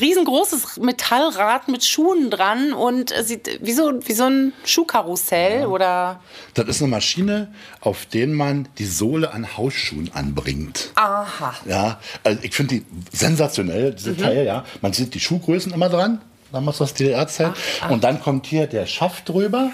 Riesengroßes 0.01 0.79
Metallrad 0.79 1.69
mit 1.69 1.85
Schuhen 1.85 1.98
dran 2.31 2.73
und 2.73 3.11
es 3.11 3.29
sieht 3.29 3.59
wie 3.63 3.73
so, 3.73 3.93
wie 4.07 4.13
so 4.13 4.25
ein 4.25 4.53
Schuhkarussell 4.65 5.67
oder. 5.67 6.21
Das 6.55 6.67
ist 6.69 6.81
eine 6.83 6.91
Maschine, 6.91 7.53
auf 7.81 8.07
der 8.07 8.27
man 8.29 8.69
die 8.79 8.87
Sohle 8.87 9.33
an 9.33 9.57
Hausschuhen 9.57 10.11
anbringt. 10.15 10.91
Aha. 10.95 11.55
Ja, 11.67 11.99
also 12.25 12.39
ich 12.43 12.55
finde 12.55 12.77
die 12.77 12.87
sensationell, 13.17 13.95
diese 13.95 14.13
Mhm. 14.13 14.19
Teil, 14.19 14.47
ja. 14.47 14.65
Man 14.81 14.93
sieht 14.93 15.15
die 15.15 15.21
Schuhgrößen 15.21 15.73
immer 15.73 15.89
dran, 15.89 16.21
damals 16.53 16.81
aus 16.81 16.95
DDR-Zeit. 16.95 17.53
Und 17.89 18.05
dann 18.05 18.21
kommt 18.21 18.47
hier 18.47 18.67
der 18.67 18.87
Schaft 18.87 19.29
drüber. 19.29 19.71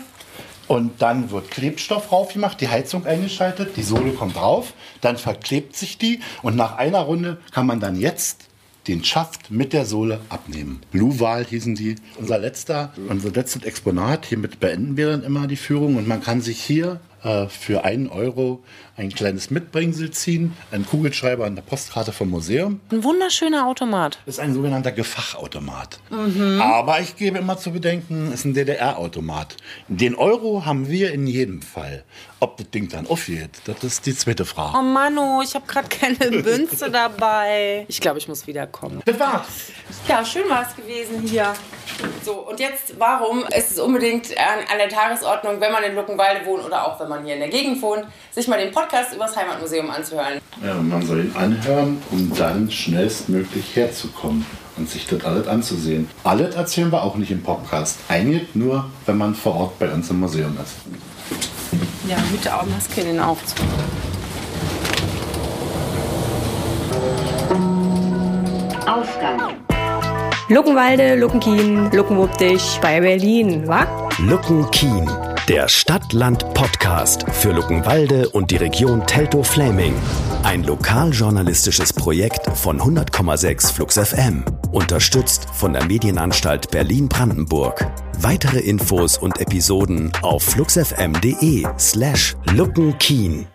Und 0.66 1.02
dann 1.02 1.30
wird 1.30 1.50
Klebstoff 1.50 2.10
raufgemacht, 2.10 2.58
die 2.58 2.68
Heizung 2.68 3.04
eingeschaltet, 3.04 3.76
die 3.76 3.82
Sohle 3.82 4.12
kommt 4.12 4.36
drauf, 4.36 4.72
dann 5.02 5.18
verklebt 5.18 5.76
sich 5.76 5.98
die 5.98 6.20
und 6.42 6.56
nach 6.56 6.78
einer 6.78 7.00
Runde 7.00 7.36
kann 7.52 7.66
man 7.66 7.80
dann 7.80 8.00
jetzt 8.00 8.44
den 8.88 9.04
Schaft 9.04 9.50
mit 9.50 9.72
der 9.72 9.86
Sohle 9.86 10.20
abnehmen. 10.28 10.80
Luval 10.92 11.44
hießen 11.44 11.74
die. 11.74 11.96
Unser 12.18 12.38
letzter, 12.38 12.92
unser 13.08 13.30
letztes 13.30 13.62
Exponat, 13.62 14.26
hiermit 14.26 14.60
beenden 14.60 14.96
wir 14.96 15.10
dann 15.10 15.22
immer 15.22 15.46
die 15.46 15.56
Führung 15.56 15.96
und 15.96 16.06
man 16.06 16.22
kann 16.22 16.40
sich 16.40 16.60
hier 16.60 17.00
äh, 17.22 17.48
für 17.48 17.84
einen 17.84 18.08
Euro 18.08 18.62
ein 18.96 19.10
kleines 19.10 19.50
Mitbringsel 19.50 20.10
ziehen, 20.12 20.56
einen 20.70 20.86
Kugelschreiber 20.86 21.44
und 21.44 21.52
eine 21.52 21.62
Postkarte 21.62 22.12
vom 22.12 22.30
Museum. 22.30 22.80
Ein 22.92 23.02
wunderschöner 23.02 23.66
Automat. 23.66 24.18
Das 24.26 24.36
ist 24.36 24.40
ein 24.40 24.54
sogenannter 24.54 24.92
Gefachautomat. 24.92 25.98
Mhm. 26.10 26.60
Aber 26.60 27.00
ich 27.00 27.16
gebe 27.16 27.38
immer 27.38 27.58
zu 27.58 27.72
bedenken, 27.72 28.28
es 28.28 28.40
ist 28.40 28.44
ein 28.44 28.54
DDR-Automat. 28.54 29.56
Den 29.88 30.14
Euro 30.14 30.64
haben 30.64 30.88
wir 30.88 31.12
in 31.12 31.26
jedem 31.26 31.60
Fall. 31.60 32.04
Ob 32.38 32.56
das 32.58 32.70
Ding 32.70 32.88
dann 32.88 33.06
aufgeht, 33.06 33.50
das 33.64 33.82
ist 33.82 34.06
die 34.06 34.14
zweite 34.14 34.44
Frage. 34.44 34.76
Oh 34.78 34.82
Manu, 34.82 35.40
ich 35.42 35.54
habe 35.54 35.66
gerade 35.66 35.88
keine 35.88 36.30
Münze 36.42 36.90
dabei. 36.90 37.86
Ich 37.88 38.00
glaube, 38.00 38.18
ich 38.18 38.28
muss 38.28 38.46
wiederkommen. 38.46 39.00
Das 39.06 39.18
war's. 39.18 39.46
Ja, 40.06 40.24
schön 40.24 40.48
war 40.48 40.66
es 40.68 40.76
gewesen 40.76 41.22
hier. 41.22 41.54
So, 42.22 42.48
und 42.48 42.60
jetzt, 42.60 42.98
warum 42.98 43.44
ist 43.46 43.70
es 43.70 43.78
unbedingt 43.78 44.36
an, 44.36 44.60
an 44.70 44.78
der 44.78 44.88
Tagesordnung, 44.88 45.60
wenn 45.60 45.72
man 45.72 45.84
in 45.84 45.94
Luckenwalde 45.94 46.44
wohnt 46.44 46.64
oder 46.64 46.86
auch 46.86 47.00
wenn 47.00 47.08
man 47.08 47.24
hier 47.24 47.34
in 47.34 47.40
der 47.40 47.48
Gegend 47.48 47.80
wohnt, 47.80 48.04
sich 48.30 48.46
mal 48.46 48.58
den 48.58 48.72
Podcast 48.72 48.83
über 49.14 49.26
das 49.26 49.36
Heimatmuseum 49.36 49.90
anzuhören? 49.90 50.40
Ja, 50.64 50.74
man 50.74 51.04
soll 51.04 51.24
ihn 51.24 51.36
anhören, 51.36 52.02
um 52.10 52.32
dann 52.36 52.70
schnellstmöglich 52.70 53.76
herzukommen 53.76 54.46
und 54.76 54.88
sich 54.88 55.06
das 55.06 55.24
alles 55.24 55.46
anzusehen. 55.46 56.08
Alles 56.24 56.54
erzählen 56.54 56.90
wir 56.90 57.02
auch 57.02 57.16
nicht 57.16 57.30
im 57.30 57.42
Podcast. 57.42 57.98
Eigentlich 58.08 58.54
nur, 58.54 58.86
wenn 59.06 59.18
man 59.18 59.34
vor 59.34 59.54
Ort 59.56 59.78
bei 59.78 59.90
uns 59.90 60.10
im 60.10 60.20
Museum 60.20 60.56
ist. 60.62 60.74
Ja, 62.08 62.16
mit 62.30 62.44
der 62.44 62.62
Maske 62.64 63.00
in 63.00 63.06
den 63.08 63.20
Aufzug. 63.20 63.66
Ausgang. 68.86 69.54
Luckenwalde, 70.48 71.16
Luckenkien, 71.16 71.90
Luckenwuppdich 71.90 72.78
bei 72.82 73.00
Berlin, 73.00 73.66
wa? 73.66 73.86
Luckenkien, 74.18 75.08
der 75.48 75.68
Stadt-Land-Podcast 75.68 77.24
für 77.30 77.52
Luckenwalde 77.52 78.28
und 78.30 78.50
die 78.50 78.56
Region 78.56 79.06
Teltow-Fläming. 79.06 79.94
Ein 80.42 80.64
lokaljournalistisches 80.64 81.92
Projekt 81.92 82.46
von 82.56 82.80
100,6 82.80 83.72
Flux 83.72 83.98
FM. 83.98 84.44
Unterstützt 84.72 85.46
von 85.52 85.72
der 85.72 85.84
Medienanstalt 85.84 86.70
Berlin-Brandenburg. 86.70 87.86
Weitere 88.20 88.60
Infos 88.60 89.18
und 89.18 89.40
Episoden 89.40 90.12
auf 90.22 90.42
fluxfm.de 90.44 91.66
slash 91.78 92.36
luckenkien. 92.52 93.46